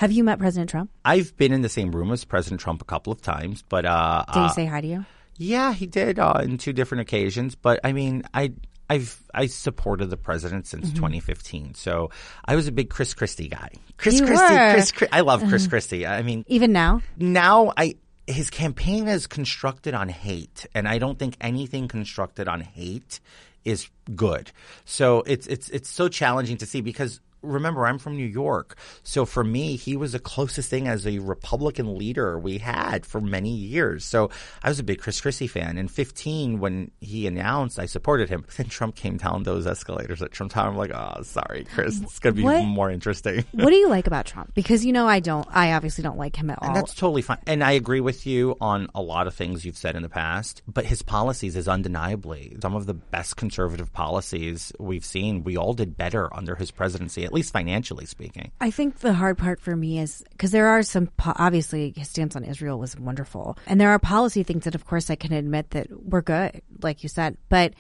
[0.01, 0.91] Have you met President Trump?
[1.05, 4.25] I've been in the same room as President Trump a couple of times, but uh,
[4.33, 5.05] Did uh, he say hi to you?
[5.37, 7.55] Yeah, he did uh, in two different occasions.
[7.55, 8.55] But I mean, I
[8.89, 10.97] I've I supported the president since Mm-hmm.
[10.97, 12.09] 2015, so
[12.47, 13.73] I was a big Chris Christie guy.
[13.99, 14.73] Chris You Christie, were.
[14.73, 16.07] Chris, Chris I love Chris Christie.
[16.07, 17.03] I mean, Even now?
[17.19, 17.97] now I
[18.27, 23.21] his campaign is constructed on hate, and I don't think anything constructed on hate
[23.67, 23.87] is
[24.17, 24.51] good.
[24.87, 28.77] So it's it's it's so challenging to see because remember I'm from New York.
[29.03, 33.21] So for me, he was the closest thing as a Republican leader we had for
[33.21, 34.05] many years.
[34.05, 34.31] So
[34.63, 35.79] I was a big Chris Christie fan.
[35.79, 40.33] In 15, when he announced I supported him, then Trump came down those escalators at
[40.33, 40.69] Trump Tower.
[40.71, 42.01] I'm like, oh, sorry, Chris.
[42.01, 42.65] It's going to be What?
[42.65, 43.45] more interesting.
[43.53, 44.55] What do you like about Trump?
[44.55, 45.47] Because you know I don't.
[45.51, 46.69] I obviously don't like him at all.
[46.69, 47.39] And that's totally fine.
[47.47, 50.63] And I agree with you on a lot of things you've said in the past.
[50.67, 55.45] But his policies is undeniably some of the best conservative policies we've seen.
[55.45, 58.51] We all did better under his presidency, at least financially speaking.
[58.61, 62.09] I think the hard part for me is because there are some, po- obviously, his
[62.09, 63.57] stance on Israel was wonderful.
[63.67, 67.05] And there are policy things that, of course, I can admit that were good, like
[67.05, 67.37] you said.
[67.49, 67.75] But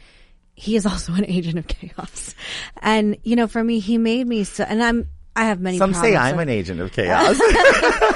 [0.54, 2.36] he is also an agent of chaos.
[2.80, 5.94] And, you know, for me, he made me so, and I'm, I have many Some
[5.94, 7.36] say I'm an agent of chaos.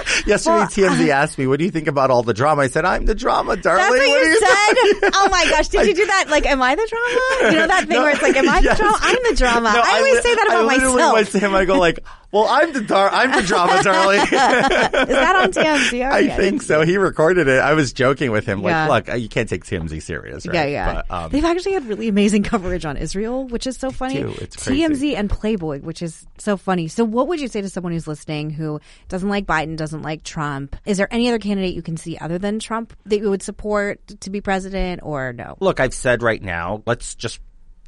[0.26, 3.04] Yesterday, TMZ asked me, "What do you think about all the drama?" I said, "I'm
[3.06, 5.10] the drama, darling." That's what do you think?" said.
[5.14, 6.26] oh my gosh, did you do that?
[6.28, 7.52] Like, am I the drama?
[7.52, 8.76] You know that thing where it's like, am I Yes.
[8.78, 8.98] the drama?
[9.00, 9.72] I'm the drama.
[9.74, 11.12] No, I always li- say that about literally myself.
[11.14, 11.54] went to him.
[11.54, 11.98] I go like,
[12.34, 16.02] "Well, I'm the dar- I'm the drama, darling." Is that on TMZ?
[16.04, 16.28] I already?
[16.30, 16.82] think so.
[16.82, 17.60] He recorded it.
[17.60, 20.94] I was joking with him, like, "Look, you can't take TMZ serious, right?" Yeah, yeah.
[20.94, 24.16] But, um, They've actually had really amazing coverage on Israel, which is so funny.
[24.16, 24.34] do.
[24.40, 24.82] It's crazy.
[24.82, 26.88] TMZ and Playboy, which is so funny.
[26.88, 30.24] So, what would you say to someone who's listening who doesn't like Biden, doesn't like
[30.24, 30.76] Trump?
[30.84, 34.00] Is there any other candidate you can see other than Trump that you would support
[34.20, 35.56] to be president, or no?
[35.60, 37.38] Look, I've said right now, let's just,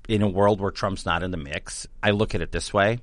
[0.08, 3.00] in a world where Trump's not in the mix, I look at it this way.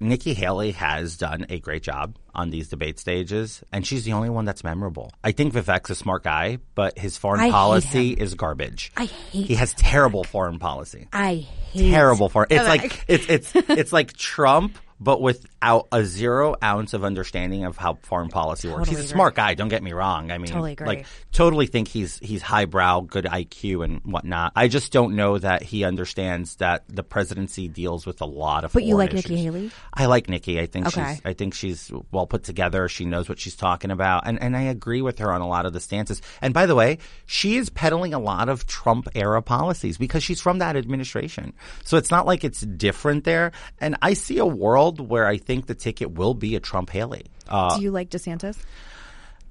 [0.00, 4.28] Nikki Haley has done a great job on these debate stages, and she's the only
[4.28, 5.12] one that's memorable.
[5.22, 8.92] I think Vivek's a smart guy, but his foreign I policy is garbage.
[8.96, 11.08] I hate He has terrible foreign policy.
[11.12, 12.48] I hate Terrible foreign.
[12.50, 12.66] It's Vivek.
[12.68, 17.98] like it's it's it's like Trump, but without a zero ounce of understanding of how
[18.02, 18.88] foreign policy works.
[18.88, 19.54] Totally he's a smart guy.
[19.54, 20.30] Don't get me wrong.
[20.30, 20.86] I mean, Totally agree.
[20.86, 24.52] like totally think he's he's highbrow, good IQ and whatnot.
[24.56, 28.72] I just don't know that he understands that the presidency deals with a lot of.
[28.72, 29.36] But you like Nikki.
[29.36, 29.70] Haley?
[29.92, 30.58] I like Nikki.
[30.58, 31.14] I think Okay.
[31.14, 32.88] she's I think she's well put together.
[32.88, 35.66] She knows what she's talking about, and and I agree with her on a lot
[35.66, 36.22] of the stances.
[36.40, 40.40] And by the way, she is peddling a lot of Trump era policies because she's
[40.40, 41.52] from that administration.
[41.84, 43.52] So it's not like it's different there.
[43.80, 47.24] And I see a world where I think the ticket will be a Trump Haley.
[47.48, 48.56] Uh, Do you like DeSantis?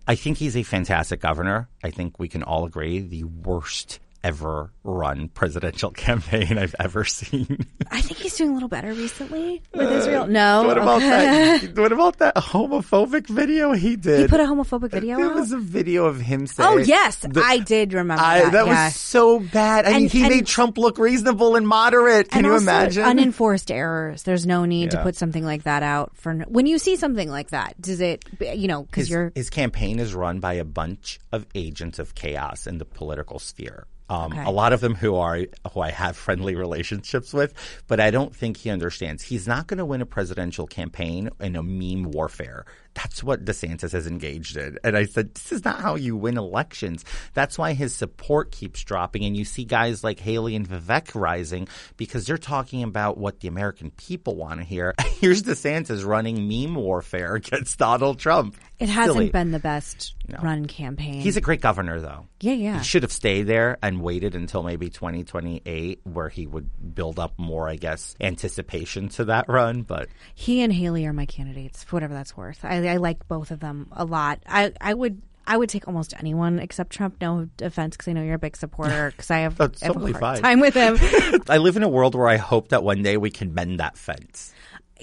[0.08, 1.70] I think he's a fantastic governor.
[1.84, 7.66] I think we can all agree the worst ever run presidential campaign I've ever seen.
[7.92, 10.28] I think he's doing a little better recently with uh, Israel.
[10.28, 10.64] No.
[10.64, 11.78] what about that?
[11.84, 14.22] What about that homophobic video he did?
[14.22, 15.36] He put a homophobic video There out?
[15.36, 17.18] was a video of him oh, saying, Oh, yes.
[17.18, 18.52] The- I did remember I, that.
[18.54, 18.86] that yeah.
[18.86, 19.86] was so bad.
[19.86, 22.30] I mean, And- he and- made Trump look reasonable and moderate.
[22.30, 23.04] Can and you imagine?
[23.04, 24.24] unenforced errors?
[24.24, 27.50] There's no need to put something like that out for when you see something like
[27.50, 27.80] that.
[27.82, 31.46] Does it, you know, because his, you're his campaign is run by a bunch of
[31.56, 33.86] agents of chaos in the political sphere.
[34.10, 34.44] Um, Okay.
[34.44, 35.40] A lot of them who are
[35.74, 37.54] who I have friendly relationships with,
[37.88, 39.24] but I don't think he understands.
[39.24, 42.66] He's not going to win a presidential campaign in a meme warfare.
[42.96, 44.78] That's what DeSantis has engaged in.
[44.84, 47.04] And I said, this is not how you win elections.
[47.34, 49.24] That's why his support keeps dropping.
[49.26, 51.68] And you see guys like Haley and Vivek rising
[51.98, 54.94] because they're talking about what the American people want to hear.
[55.20, 58.56] Here's DeSantis running meme warfare against Donald Trump.
[58.80, 59.30] it hasn't Silly.
[59.30, 60.38] been the best No.
[60.44, 61.22] run campaign.
[61.22, 62.28] He's a great governor, though.
[62.42, 62.78] yeah, yeah.
[62.78, 67.40] He should have stayed there and waited until maybe 2028, where he would build up
[67.40, 69.82] more, I guess, anticipation to that run.
[69.82, 72.64] But He and Haley are my candidates, for whatever that's worth.
[72.64, 74.40] I, I like both of them a lot.
[74.48, 75.22] I, I would.
[75.46, 77.18] I would take almost anyone except Trump.
[77.20, 79.12] No offense, because I know you're a big supporter.
[79.16, 80.42] Because I have, That's I have totally a hard fine.
[80.42, 80.98] time with him.
[81.50, 83.98] I live in a world where I hope that one day we can mend that
[83.98, 84.54] fence.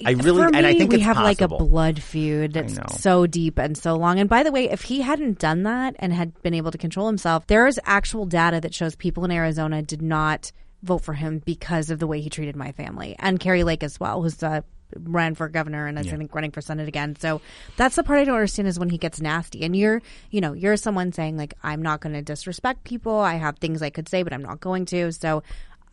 [0.03, 3.59] I really, me, and I think we have like a blood feud that's so deep
[3.59, 4.17] and so long.
[4.19, 7.05] And by the way, if he hadn't done that and had been able to control
[7.05, 10.51] himself, there is actual data that shows people in Arizona did not
[10.81, 13.99] vote for him because of the way he treated my family and Kari Lake as
[13.99, 14.61] well, who's uh,
[14.95, 17.15] ran for governor and is I think running for senate again.
[17.19, 17.41] So
[17.77, 19.63] that's the part I don't understand is when he gets nasty.
[19.63, 23.19] And you're, you know, you're someone saying like I'm not going to disrespect people.
[23.19, 25.11] I have things I could say, but I'm not going to.
[25.11, 25.43] So.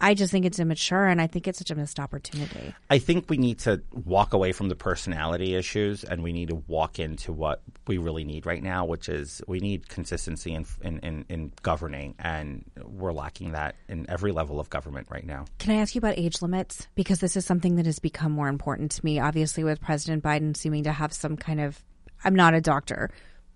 [0.01, 2.74] I just think it's immature, and I think it's such a missed opportunity.
[2.88, 6.62] I think we need to walk away from the personality issues and we need to
[6.68, 10.99] walk into what we really need right now, which is we need consistency in, in,
[11.01, 15.46] in, in governing, and we're lacking that in every level of government right now.
[15.59, 16.86] Can I ask you about age limits?
[16.94, 19.18] Because this is something that has become more important to me.
[19.18, 21.82] Obviously, with President Biden seeming to have some kind of,
[22.22, 23.11] I'm not a doctor,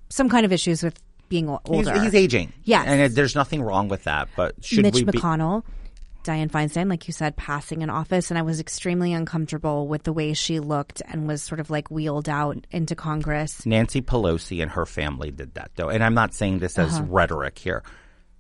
[0.09, 2.03] some kind of issues with being o- He's, older.
[2.03, 2.53] he's aging.
[2.65, 2.85] Yes.
[2.87, 4.29] And it, there's nothing wrong with that.
[4.37, 5.19] But should Mitch we be.
[6.25, 10.13] Dianne Feinstein, like you said, passing in office, and I was extremely uncomfortable with the
[10.13, 13.67] way she looked and was sort of like wheeled out into Congress.
[13.67, 15.89] Nancy Pelosi and her family did that, though.
[15.89, 17.05] And I'm not saying this as Uh-huh.
[17.09, 17.83] rhetoric here.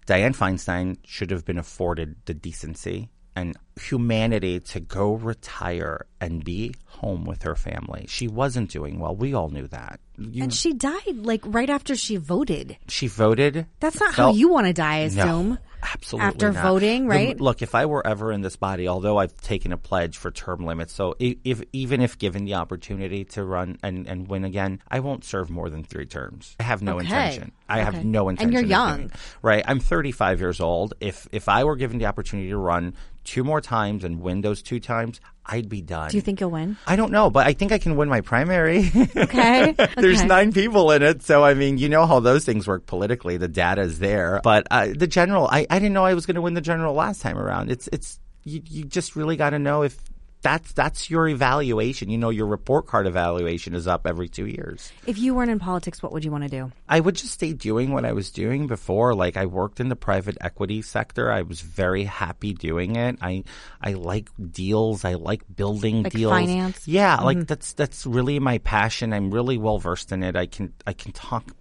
[0.06, 6.74] Dianne Feinstein should have been afforded the decency and humanity to go retire and be
[6.86, 8.04] home with her family.
[8.08, 9.14] She wasn't doing well.
[9.16, 10.00] We all knew that.
[10.18, 12.76] You, And she died like right after she voted.
[12.88, 13.66] she voted.
[13.80, 15.50] That's not how you want to die, I assume.
[15.50, 16.62] No, absolutely After not.
[16.62, 17.40] voting, The- right?
[17.40, 20.64] look, if I were ever in this body, although I've taken a pledge for term
[20.64, 24.80] limits, so i- if even if given the opportunity to run and, and win again,
[24.88, 26.56] I won't serve more than three terms.
[26.60, 27.04] I have no Okay.
[27.04, 27.52] intention.
[27.68, 27.84] I Okay.
[27.96, 28.54] have no intention.
[28.56, 28.96] And you're young.
[28.98, 29.10] doing-
[29.42, 29.64] right?
[29.66, 30.94] I'm 35 years old.
[31.00, 32.94] If if I were given the opportunity to run
[33.24, 36.10] two more times and win those two times, I'd be done.
[36.10, 36.76] Do you think you'll win?
[36.86, 38.90] I don't know, but I think I can win my primary.
[39.16, 39.72] Okay.
[39.96, 40.26] There's Okay.
[40.26, 43.36] nine people in it, so I mean, you know how those things work politically.
[43.36, 46.36] The data is there, but uh, the general, I, I didn't know I was going
[46.36, 47.70] to win the general last time around.
[47.70, 49.96] It's it's you, you just really got to know if
[50.42, 52.10] that's that's your evaluation.
[52.10, 54.92] You know, your report card evaluation is up every two years.
[55.06, 56.72] If you weren't in politics, what would you want to do?
[56.88, 59.14] I would just stay doing what I was doing before.
[59.14, 61.30] Like I worked in the private equity sector.
[61.30, 63.18] I was very happy doing it.
[63.22, 63.44] I
[63.80, 65.04] I like deals.
[65.04, 66.32] I like building Like deals.
[66.32, 66.88] finance?
[66.88, 67.44] Yeah, like mm-hmm.
[67.44, 69.12] that's that's really my passion.
[69.12, 70.36] I'm really well versed in it.
[70.36, 71.52] I can I can talk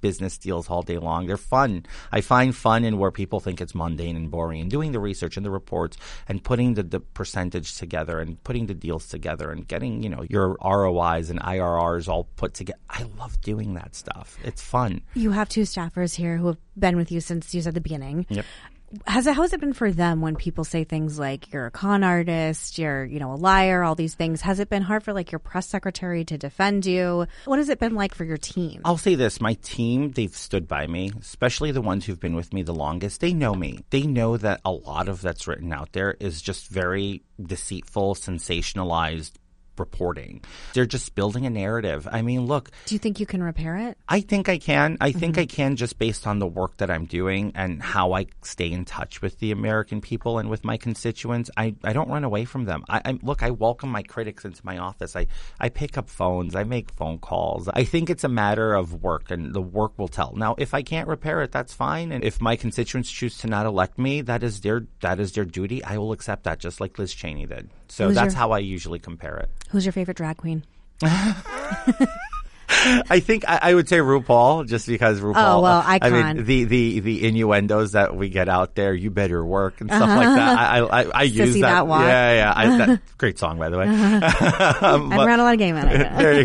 [0.00, 1.26] business deals all day long.
[1.26, 1.86] They're fun.
[2.12, 5.36] I find fun in where people think it's mundane and boring and doing the research
[5.36, 5.96] and the reports
[6.28, 10.24] and putting the, the percentage together and putting the deals together and getting, you know,
[10.28, 12.78] your ROIs and IRRs all put together.
[12.90, 14.38] I love doing that stuff.
[14.44, 15.02] It's fun.
[15.14, 18.26] You have two staffers here who have been with you since you said the beginning.
[18.28, 18.44] Yep.
[19.06, 21.70] Has it, how has it been for them when people say things like you're a
[21.70, 24.40] con artist, you're you know a liar, all these things?
[24.40, 27.26] Has it been hard for like your press secretary to defend you?
[27.44, 28.80] What has it been like for your team?
[28.84, 32.54] I'll say this my team, they've stood by me, especially the ones who've been with
[32.54, 33.20] me the longest.
[33.20, 33.80] They know me.
[33.90, 39.32] They know that a lot of that's written out there is just very deceitful, sensationalized
[39.78, 40.42] reporting.
[40.74, 42.08] They're just building a narrative.
[42.10, 43.98] I mean, look, Do you think you can repair it?
[44.08, 44.96] I think I can.
[45.00, 45.40] I think Mm-hmm.
[45.40, 48.84] I can just based on the work that I'm doing and how I stay in
[48.86, 51.50] touch with the American people and with my constituents.
[51.56, 52.84] I, I don't run away from them.
[52.88, 53.42] I, I look.
[53.42, 55.14] I welcome my critics into my office.
[55.16, 55.26] I
[55.60, 56.54] I pick up phones.
[56.56, 57.68] I make phone calls.
[57.68, 60.32] I think it's a matter of work, and the work will tell.
[60.34, 62.10] Now, if I can't repair it, that's fine.
[62.12, 65.44] And if my constituents choose to not elect me, that is their that is their
[65.44, 65.84] duty.
[65.84, 67.68] I will accept that, just like Liz Cheney did.
[67.88, 69.50] So Who's that's your- how I usually compare it.
[69.70, 70.64] Who's your favorite drag queen?
[72.70, 75.34] I think I, I, would say RuPaul, just because RuPaul.
[75.36, 78.92] Oh well, I mean the, the the innuendos that we get out there.
[78.92, 80.16] You better work and stuff uh-huh.
[80.16, 80.58] like that.
[80.58, 81.60] I I, I use that.
[81.60, 82.02] that walk.
[82.02, 82.52] Yeah, yeah.
[82.54, 83.88] I, that, great song, by the way.
[83.88, 84.86] Uh-huh.
[84.86, 86.12] um, I've run a lot of game at it.
[86.18, 86.44] there you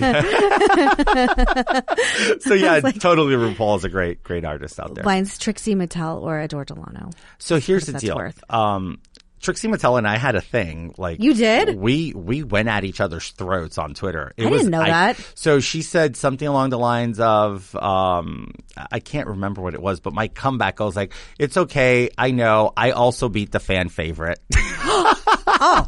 [2.39, 2.39] go.
[2.39, 3.35] so yeah, like, totally.
[3.35, 5.03] RuPaul is a great great artist out there.
[5.03, 7.09] Mine's Trixie Mattel or Adore Delano.
[7.37, 8.31] So here's the deal.
[8.49, 9.01] Um,
[9.43, 10.95] Trixie Mattel and I had a thing.
[10.97, 11.77] Like you did.
[11.77, 14.33] We we went at each other's throats on Twitter.
[14.37, 15.31] It I was, didn't know I, that.
[15.35, 18.53] So she said something along the lines of, um,
[18.91, 22.09] I can't remember what it was, but my comeback I was like, "It's okay.
[22.17, 22.71] I know.
[22.75, 25.87] I also beat the fan favorite." oh,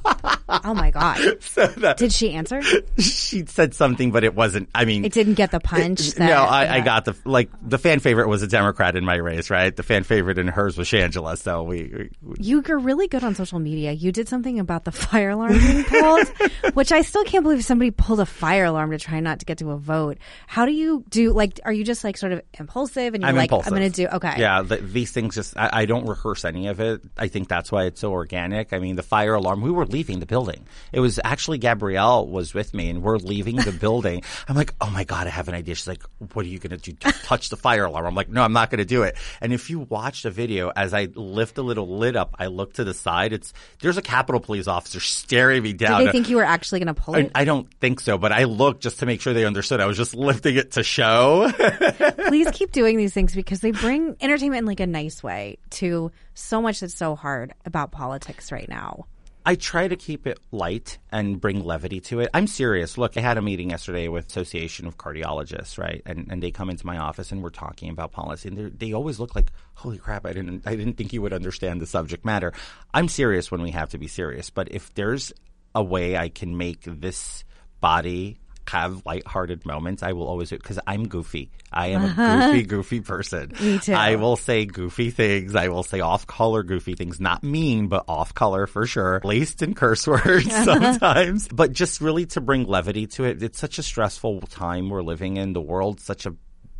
[0.49, 1.20] oh my god!
[1.45, 2.62] So Did she answer?
[2.97, 4.70] She said something, but it wasn't.
[4.76, 6.10] I mean, it didn't get the punch.
[6.10, 9.06] It, that, no, I, I, got the like the fan favorite was a Democrat in
[9.06, 9.74] my race, right?
[9.74, 11.38] The fan favorite in hers was Shangela.
[11.38, 14.86] So we, we you are really good on social social media, you did something about
[14.86, 16.28] the fire alarm being pulled,
[16.74, 19.60] which I still can't believe somebody pulled a fire alarm to try not to get
[19.60, 20.18] to a vote.
[20.48, 21.32] How do you do?
[21.32, 23.72] Like, are you just like sort of impulsive and you're I'm like, impulsive.
[23.72, 24.36] I'm going to do okay?
[24.38, 27.02] Yeah, the, these things just I, I, don't rehearse any of it.
[27.18, 28.74] I think that's why it's so organic.
[28.74, 29.62] I mean, the fire alarm.
[29.62, 30.66] We were leaving the building.
[30.91, 34.24] It was actually Gabrielle was with me, and we're leaving the building.
[34.48, 35.76] I'm like, oh my god, I have an idea.
[35.76, 36.93] She's like, what are you going to do?
[37.24, 38.08] Touch the fire alarm?
[38.08, 39.16] I'm like, no, I'm not going to do it.
[39.41, 42.74] And if you watch the video, as I lift the little lid up, I look
[42.74, 43.34] to the side.
[43.36, 46.00] It's there's a Capitol Police officer staring me down.
[46.00, 47.32] Did they think you were actually going to pull it?
[47.36, 49.80] I, I, don't think so, but I looked just to make sure they understood.
[49.80, 51.52] I was just lifting it to show.
[52.28, 56.12] Please keep doing these things because they bring entertainment in like a nice way to
[56.34, 59.06] so much that's so hard about politics right now.
[59.48, 62.30] I try to keep it light and bring levity to it.
[62.34, 62.98] I'm serious.
[62.98, 66.02] Look, I had a meeting yesterday with Association of Cardiologists, right?
[66.06, 69.20] And and they come into my office and we're talking about policy, and they always
[69.20, 70.26] look like, "Holy crap!
[70.26, 72.54] I didn't I didn't think you would understand the subject matter."
[72.93, 75.32] I'm serious when we have to be serious, but if there's
[75.76, 77.43] a way I can make this
[77.82, 81.51] body have lighthearted moments, I will always do because I'm goofy.
[81.72, 82.13] I am a
[82.51, 83.53] goofy, goofy person.
[83.61, 83.93] Me too.
[83.93, 85.55] I will say goofy things.
[85.55, 87.20] I will say off color goofy things.
[87.20, 89.22] Not mean, but off color for sure.
[89.24, 91.47] Laced in curse words sometimes.
[91.49, 93.41] but just really to bring levity to it.
[93.43, 95.53] It's such a stressful time we're living in.
[95.53, 96.36] The world's such a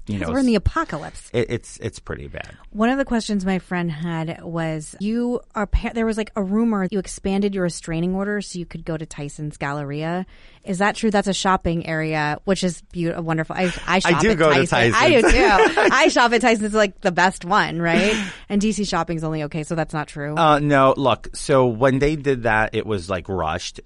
[0.08, 1.30] you know, we're in the apocalypse.
[1.34, 2.56] It, it's it's pretty bad.
[2.70, 6.88] One of the questions my friend had was you are there was like a rumor
[6.92, 10.26] you expanded your restraining order so you could go to Tyson's Galleria.
[10.64, 11.12] Is that true?
[11.12, 13.56] That's a shopping area, which is beautiful, wonderful.
[13.56, 14.64] I I shop I do at go Tyson.
[14.64, 14.96] to Tyson's.
[14.96, 15.82] I do too.
[15.96, 16.66] I shop at Tyson's.
[16.66, 18.16] It's like the best one, right?
[18.50, 20.36] And DC shopping's only okay, so that's not true.
[20.36, 21.30] Uh, no, look.
[21.36, 23.82] So when they did that, it was like rushed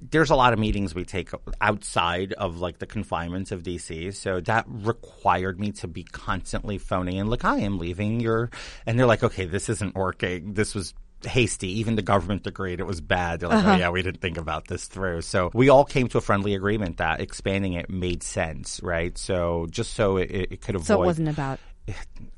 [0.00, 1.30] there's a lot of meetings we take
[1.60, 4.14] outside of like the confinements of DC.
[4.14, 8.50] So that required me to be constantly phoning in, like, I am leaving your,
[8.86, 10.54] and they're like, okay, this isn't working.
[10.54, 10.94] This was
[11.24, 11.68] hasty.
[11.80, 13.40] Even the government agreed it was bad.
[13.40, 13.72] They're like, oh, uh-huh.
[13.72, 15.22] oh yeah, we didn't think about this through.
[15.22, 19.16] So we all came to a friendly agreement that expanding it made sense, right?
[19.18, 20.86] So just so it, it could avoid.
[20.86, 21.60] So it wasn't about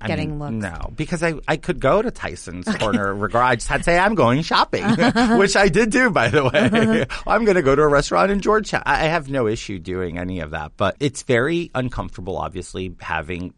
[0.00, 0.52] I getting mean, looks.
[0.52, 2.78] No, because I, I could go to Tyson's okay.
[2.78, 3.44] corner regard.
[3.44, 4.84] I just had to say I'm going shopping,
[5.38, 7.06] which I did do, by the way.
[7.26, 8.82] I'm going to go to a restaurant in Georgetown.
[8.86, 13.54] I have no issue doing any of that, but it's very uncomfortable, obviously, having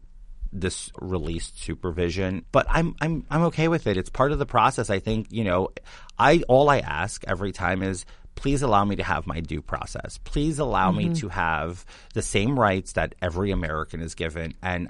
[0.51, 3.97] this released supervision, but I'm I'm I'm okay with it.
[3.97, 4.89] It's part of the process.
[4.89, 5.69] I think you know,
[6.17, 8.05] I all I ask every time is
[8.35, 10.19] please allow me to have my due process.
[10.23, 11.09] Please allow mm-hmm.
[11.09, 14.89] me to have the same rights that every American is given, and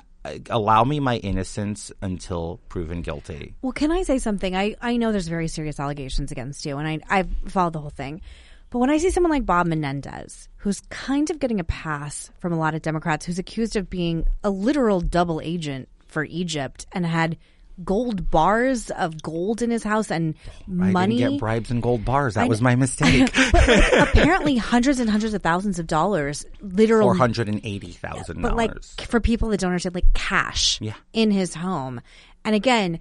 [0.49, 3.55] allow me my innocence until proven guilty.
[3.61, 4.55] Well, can I say something?
[4.55, 7.89] I, I know there's very serious allegations against you, and I, I've followed the whole
[7.89, 8.21] thing.
[8.69, 12.51] But when I see someone like Bob Menendez, who's kind of getting a pass from
[12.51, 17.05] a lot of Democrats, who's accused of being a literal double agent for Egypt and
[17.05, 17.37] had–
[17.83, 20.35] gold bars of gold in his house and
[20.67, 20.95] money.
[20.95, 22.35] I didn't get bribes and gold bars.
[22.35, 23.31] That was my mistake.
[23.51, 27.91] but like, apparently, hundreds and hundreds of thousands of dollars, literally four hundred and eighty
[27.91, 28.41] thousand.
[28.41, 30.93] But like for people that don't understand, like cash yeah.
[31.13, 32.01] in his home,
[32.43, 32.99] and again.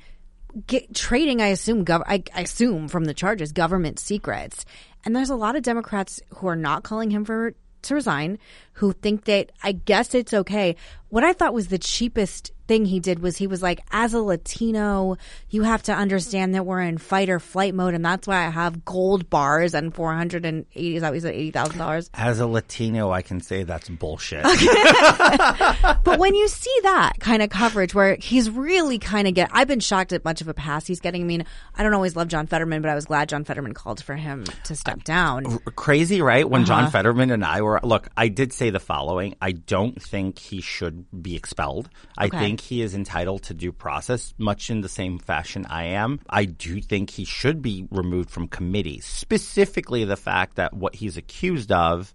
[0.68, 4.64] Get, trading, I assume, gov- I, I assume from the charges, government secrets,
[5.04, 8.38] and there's a lot of Democrats who are not calling him for to resign,
[8.74, 10.76] who think that I guess it's okay.
[11.08, 14.20] What I thought was the cheapest thing he did was he was like, as a
[14.20, 15.16] Latino,
[15.50, 18.50] you have to understand that we're in fight or flight mode, and that's why I
[18.50, 20.96] have gold bars and four hundred and eighty.
[20.96, 21.34] Is that what he said?
[21.34, 22.10] Eighty thousand dollars.
[22.14, 24.42] As a Latino, I can say that's bullshit.
[26.04, 29.68] but when you see that kind of coverage, where he's really kind of get, I've
[29.68, 31.22] been shocked at much of a pass he's getting.
[31.22, 31.44] I mean,
[31.74, 34.44] I don't always love John Fetterman, but I was glad John Fetterman called for him
[34.64, 35.58] to step down.
[35.76, 36.48] Crazy, right?
[36.48, 36.82] When uh-huh.
[36.82, 40.60] John Fetterman and I were look, I did say the following: I don't think he
[40.60, 41.88] should be expelled.
[42.18, 42.38] I okay.
[42.38, 46.20] think he is entitled entitled to due process, much in the same fashion I am.
[46.28, 51.16] I do think he should be removed from committee, specifically the fact that what he's
[51.16, 52.12] accused of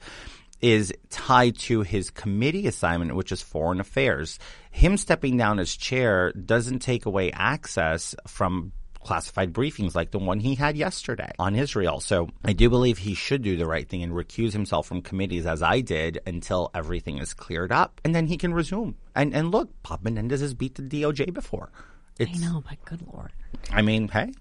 [0.62, 4.40] is tied to his committee assignment, which is foreign affairs.
[4.72, 8.74] Him stepping down as chair doesn't take away access from
[9.04, 12.00] classified briefings like the one he had yesterday on Israel.
[12.00, 15.46] So I do believe he should do the right thing and recuse himself from committees
[15.46, 18.96] as I did until everything is cleared up and then he can resume.
[19.16, 21.72] And and look, Bob Menendez has beat the DOJ before.
[22.20, 23.32] It's, I know, but good lord.
[23.72, 24.34] I mean, hey,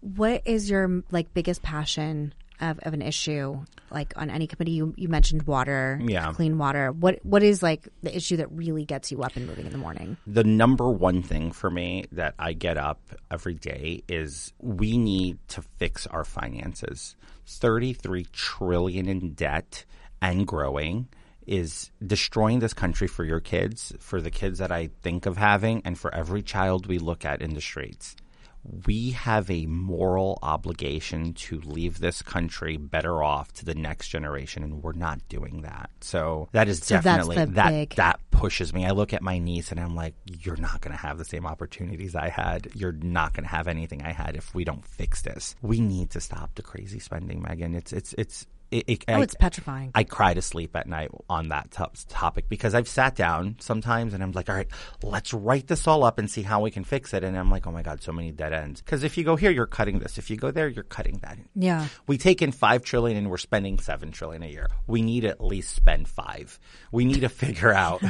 [0.00, 3.62] What is your like biggest passion of, of an issue?
[3.90, 6.32] Like on any committee, you, you mentioned water, Yeah.
[6.32, 6.92] clean water.
[6.92, 9.78] What what is like the issue that really gets you up and moving in the
[9.78, 10.16] morning?
[10.26, 13.00] the number one thing for me that I get up
[13.30, 17.16] every day is we need to fix our finances.
[17.46, 19.84] 33 trillion in debt
[20.22, 21.08] and growing
[21.46, 25.82] is destroying this country for your kids, for the kids that I think of having,
[25.84, 28.14] and for every child we look at in the streets.
[28.64, 34.62] We have a moral obligation to leave this country better off to the next generation,
[34.62, 35.90] and we're not doing that.
[36.00, 38.86] So that is So definitely that big- that pushes me.
[38.86, 41.46] I look at my niece and I'm like, you're not going to have the same
[41.46, 42.68] opportunities I had.
[42.74, 45.54] You're not going to have anything I had if we don't fix this.
[45.62, 47.74] We need to stop the crazy spending, Meghan.
[47.76, 48.46] It's it's it's.
[48.72, 49.90] It, it, Oh, I- it's petrifying.
[49.94, 54.14] I cry to sleep at night on that to- topic because I've sat down sometimes
[54.14, 54.68] and I'm like, all right,
[55.02, 57.22] let's write this all up and see how we can fix it.
[57.22, 58.80] And I'm like, oh my God, so many dead ends.
[58.80, 60.16] Because if you go here, you're cutting this.
[60.18, 61.38] If you go there, you're cutting that.
[61.54, 61.86] Yeah.
[62.06, 64.68] We take in five trillion and we're spending seven trillion a year.
[64.86, 66.58] We need to at least spend five.
[66.90, 68.00] We need to figure out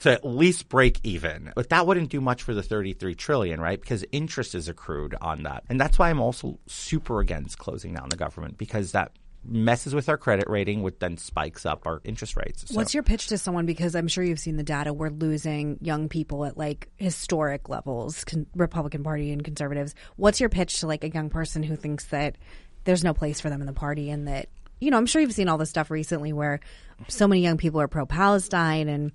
[0.00, 1.52] to at least break even.
[1.54, 3.80] But that wouldn't do much for the 33 trillion, right?
[3.80, 5.64] Because interest is accrued on that.
[5.70, 9.12] And that's why I'm also super against closing down the government because that
[9.44, 12.64] messes with our credit rating, which then spikes up our interest rates.
[12.68, 13.66] So- What's your pitch to someone?
[13.66, 14.92] Because I'm sure you've seen the data.
[14.92, 19.94] We're losing young people at like historic levels, con- Republican Party and conservatives.
[20.16, 22.36] What's your pitch to like a young person who thinks that
[22.84, 24.48] there's no place for them in the party and that,
[24.80, 26.60] you know, I'm sure you've seen all this stuff recently where
[27.08, 29.12] so many young people are pro Palestine and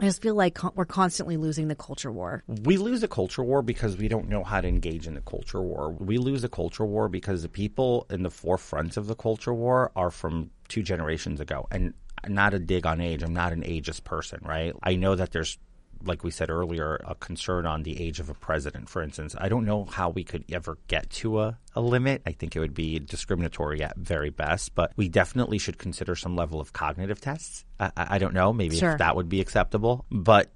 [0.00, 2.44] I just feel like we're constantly losing the culture war.
[2.46, 5.60] we lose the culture war because we don't know how to engage in the culture
[5.60, 5.90] war.
[5.98, 9.90] We lose the culture war because the people in the forefront of the culture war
[9.96, 11.66] are from two generations ago.
[11.70, 11.94] And
[12.28, 13.22] not a dig on age.
[13.22, 14.74] I'm not an ageist person, right?
[14.82, 15.58] I know that there's
[16.04, 19.34] like we said earlier, a concern on the age of a president, for instance.
[19.38, 22.22] I don't know how we could ever get to a, a limit.
[22.26, 26.36] I think it would be discriminatory at very best, but we definitely should consider some
[26.36, 27.64] level of cognitive tests.
[27.80, 28.92] I, I don't know, maybe Sure.
[28.92, 30.04] if that would be acceptable.
[30.10, 30.50] But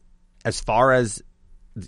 [0.44, 1.22] as far as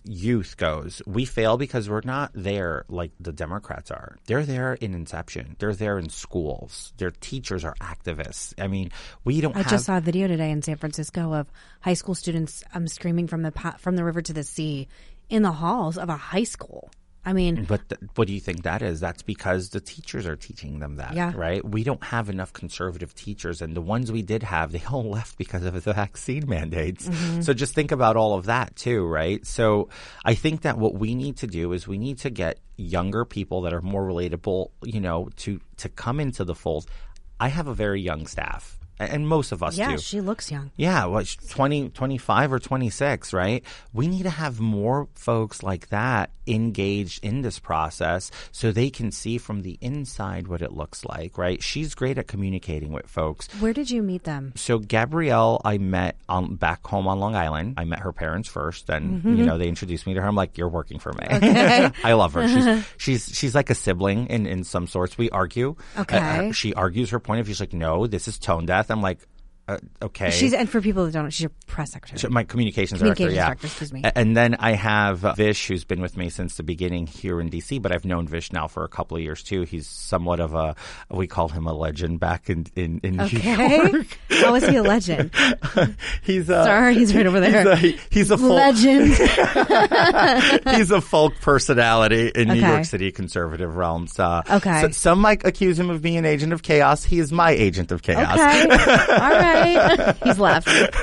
[0.04, 4.16] youth goes, we fail because we're not there like the Democrats are.
[4.26, 5.56] They're there in inception.
[5.58, 6.92] They're there in schools.
[6.96, 8.54] Their teachers are activists.
[8.58, 8.90] I mean,
[9.24, 12.14] we don't I have just saw a video today in San Francisco of high school
[12.14, 14.88] students um, screaming from the from the river to the sea
[15.28, 16.90] in the halls of a high school.
[17.26, 19.00] I mean, But th- what do you think that is?
[19.00, 21.32] That's because the teachers are teaching them that, Yeah.
[21.34, 21.64] right?
[21.64, 25.38] We don't have enough conservative teachers, and the ones we did have, they all left
[25.38, 27.08] because of the vaccine mandates.
[27.08, 27.40] Mm-hmm.
[27.40, 29.44] So just think about all of that too, right?
[29.46, 29.88] So
[30.24, 33.62] I think that what we need to do is we need to get younger people
[33.62, 36.86] that are more relatable, you know, to to come into the fold.
[37.40, 39.98] I have a very young staff, and most of us yeah, do.
[39.98, 40.70] she looks young.
[40.76, 43.64] Yeah, what, 20, 25 or 26, right?
[43.92, 49.10] We need to have more folks like that engaged in this process so they can
[49.10, 51.62] see from the inside what it looks like, right?
[51.62, 53.48] She's great at communicating with folks.
[53.60, 54.52] Where did you meet them?
[54.56, 57.74] So Gabrielle, I met on back home on Long Island.
[57.76, 60.26] I met her parents first, and you know they introduced me to her.
[60.26, 62.46] I'm like, "You're working for me." I love her.
[62.48, 65.16] She's she's she's like a sibling in in some sorts.
[65.16, 65.76] We argue.
[65.96, 66.18] Okay.
[66.18, 67.54] Uh, uh, she argues her point of view.
[67.54, 69.18] She's like, "No, this is tone deaf." I'm like,
[69.68, 72.18] uh, "Okay." She's and for people that don't know, she's your press secretary.
[72.18, 73.46] So my communications, Communications director, yeah.
[73.46, 74.02] director, excuse me.
[74.14, 77.50] And then I have uh, Vish, who's been with me since the beginning here in
[77.50, 79.62] DC, but I've known Vish now for a couple of years too.
[79.62, 80.74] He's somewhat of a,
[81.10, 84.18] we call him a legend back in in, in New okay, York.
[84.30, 85.30] how is he a legend?
[86.22, 87.76] He's a Sorry, he's right over there.
[87.76, 89.08] He's a, he's a folk, legend.
[90.76, 94.18] he's a folk personality in New York City conservative realms.
[94.18, 94.82] Uh, Okay.
[94.82, 97.04] so- some might accuse him of being an agent of chaos.
[97.04, 98.32] He is my agent of chaos.
[98.38, 98.62] Okay.
[98.72, 99.53] All right.
[100.24, 100.88] He's laughing.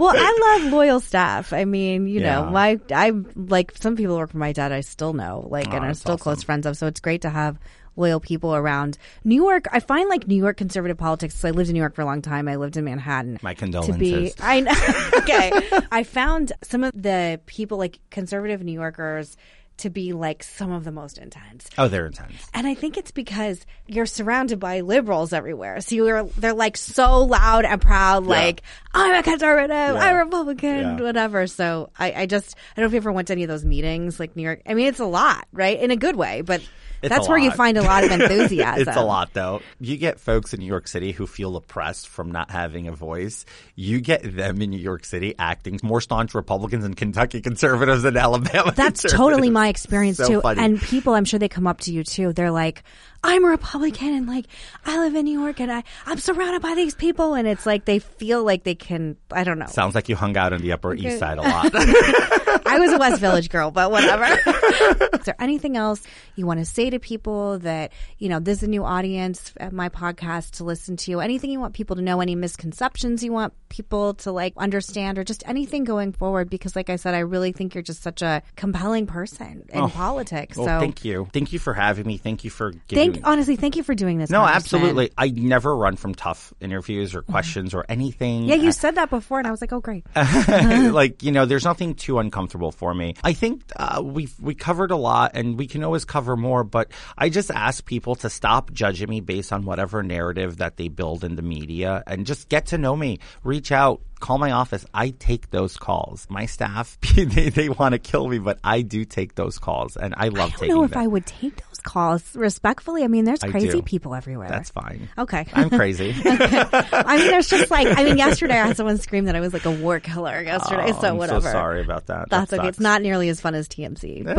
[0.00, 1.52] well, I love loyal staff.
[1.52, 2.50] I mean, you know, Yeah.
[2.50, 4.72] my I like some people work for my dad.
[4.72, 6.22] I still know, like, oh, and Oh, are still awesome.
[6.22, 6.76] close friends of.
[6.76, 7.58] So it's great to have
[7.94, 8.96] loyal people around.
[9.22, 11.34] New York, I find like New York conservative politics.
[11.34, 12.48] So I lived in New York for a long time.
[12.48, 13.38] I lived in Manhattan.
[13.42, 13.96] My condolences.
[13.96, 14.36] To condolences.
[14.36, 14.72] be, I know.
[15.18, 15.82] okay.
[15.92, 19.36] I found some of the people, like conservative New Yorkers,
[19.82, 21.68] to be like some of the most intense.
[21.78, 22.34] Oh, they're intense.
[22.54, 25.80] And I think it's because you're surrounded by liberals everywhere.
[25.80, 28.62] So you're they're like so loud and proud, like
[28.94, 31.00] I'm a conservative, I'm Republican, Yeah.
[31.00, 31.46] whatever.
[31.46, 33.64] So I, I just I don't know if you ever went to any of those
[33.64, 34.62] meetings, like New York.
[34.66, 35.78] I mean, it's a lot, right?
[35.78, 36.62] In a good way, but
[37.02, 38.82] that's where you find a lot of enthusiasm.
[38.88, 39.60] It's a lot, though.
[39.80, 43.44] You get folks in New York City who feel oppressed from not having a voice.
[43.74, 48.16] You get them in New York City acting more staunch Republicans and Kentucky conservatives than
[48.16, 48.72] Alabama.
[48.74, 50.40] That's totally my experience So too.
[50.40, 50.60] funny.
[50.62, 52.32] And people, I'm sure they come up to you too.
[52.32, 52.82] They're like,
[53.24, 54.46] I'm a Republican and like,
[54.84, 57.34] I live in New York and I, I'm surrounded by these people.
[57.34, 59.66] And it's like, they feel like they can, I don't know.
[59.66, 61.70] Sounds like you hung out on the Upper East Side a lot.
[62.66, 64.24] I was a West Village girl, but whatever.
[65.14, 66.02] is there anything else
[66.34, 69.72] you want to say to people that, you know, this is a new audience at
[69.72, 71.20] my podcast to listen to?
[71.20, 72.20] Anything you want people to know?
[72.20, 76.50] Any misconceptions you want people to like understand or just anything going forward?
[76.50, 79.88] Because like I said, I really think you're just such a compelling person in oh,
[79.88, 80.56] politics.
[80.56, 81.28] well, so thank you.
[81.32, 82.16] Thank you for having me.
[82.16, 84.30] Thank you for giving thank, honestly, thank you for doing this.
[84.30, 85.10] No, absolutely.
[85.16, 88.44] I never run from tough interviews or questions or anything.
[88.44, 90.04] Yeah, you said that before and I was like, oh, great.
[90.16, 93.14] like you know, there's nothing too uncomfortable for me.
[93.22, 96.64] I think uh, we we covered a lot, and we can always cover more.
[96.64, 100.88] But I just ask people to stop judging me based on whatever narrative that they
[100.88, 103.18] build in the media, and just get to know me.
[103.42, 104.00] Reach out.
[104.20, 104.86] Call my office.
[104.94, 106.28] I take those calls.
[106.30, 110.14] My staff, they, they want to kill me, but I do take those calls, and
[110.16, 111.02] I love I don't taking know if them.
[111.02, 113.04] I would take those calls respectfully.
[113.04, 113.82] I mean, there's I crazy do.
[113.82, 114.48] people everywhere.
[114.48, 115.08] That's fine.
[115.18, 115.46] Okay.
[115.52, 116.14] I'm crazy.
[116.24, 119.52] I mean, there's just like, I mean, yesterday I had someone scream that I was
[119.52, 121.40] like a war killer yesterday, Oh, so I'm whatever.
[121.40, 122.30] so sorry about that.
[122.30, 122.68] That's That okay.
[122.68, 124.38] It's not nearly as fun as TMZ, but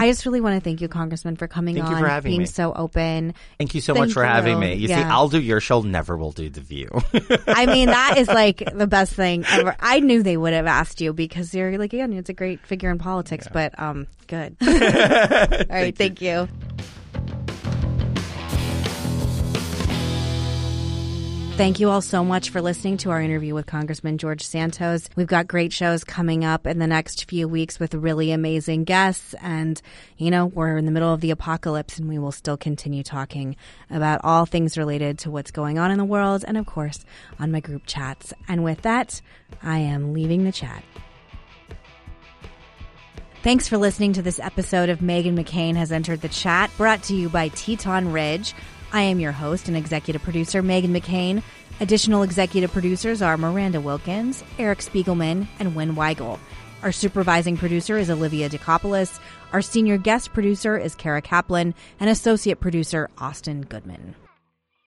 [0.00, 2.30] I just really want to thank you, Congressman, for coming Thank on, you for having
[2.30, 2.46] being me.
[2.46, 3.34] so open.
[3.58, 4.74] Thank you so Thank much for having me.
[4.74, 6.88] You see, I'll do your show, never will do the View.
[7.46, 9.76] I mean, that is like the best thing ever.
[9.80, 12.90] I knew they would have asked you because you're like, again, it's a great figure
[12.90, 14.56] in politics, but um, good.
[14.60, 16.48] All right, thank you.
[21.56, 25.08] Thank you all so much for listening to our interview with Congressman George Santos.
[25.16, 29.34] We've got great shows coming up in the next few weeks with really amazing guests.
[29.40, 29.80] And,
[30.18, 33.56] you know, we're in the middle of the apocalypse and we will still continue talking
[33.88, 37.06] about all things related to what's going on in the world and, of course,
[37.38, 38.34] on my group chats.
[38.46, 39.22] And with that,
[39.62, 40.84] I am leaving the chat.
[43.42, 47.14] Thanks for listening to this episode of Meghan McCain Has Entered the Chat, brought to
[47.14, 48.54] you by Teton Ridge.
[48.92, 51.42] I am your host and executive producer, Meghan McCain.
[51.80, 56.38] Additional executive producers are Miranda Wilkins, Eric Spiegelman, and Wynn Weigel.
[56.82, 59.18] Our supervising producer is Olivia DeCopoulos.
[59.52, 64.14] Our senior guest producer is Kara Kaplan, and associate producer Austin Goodman.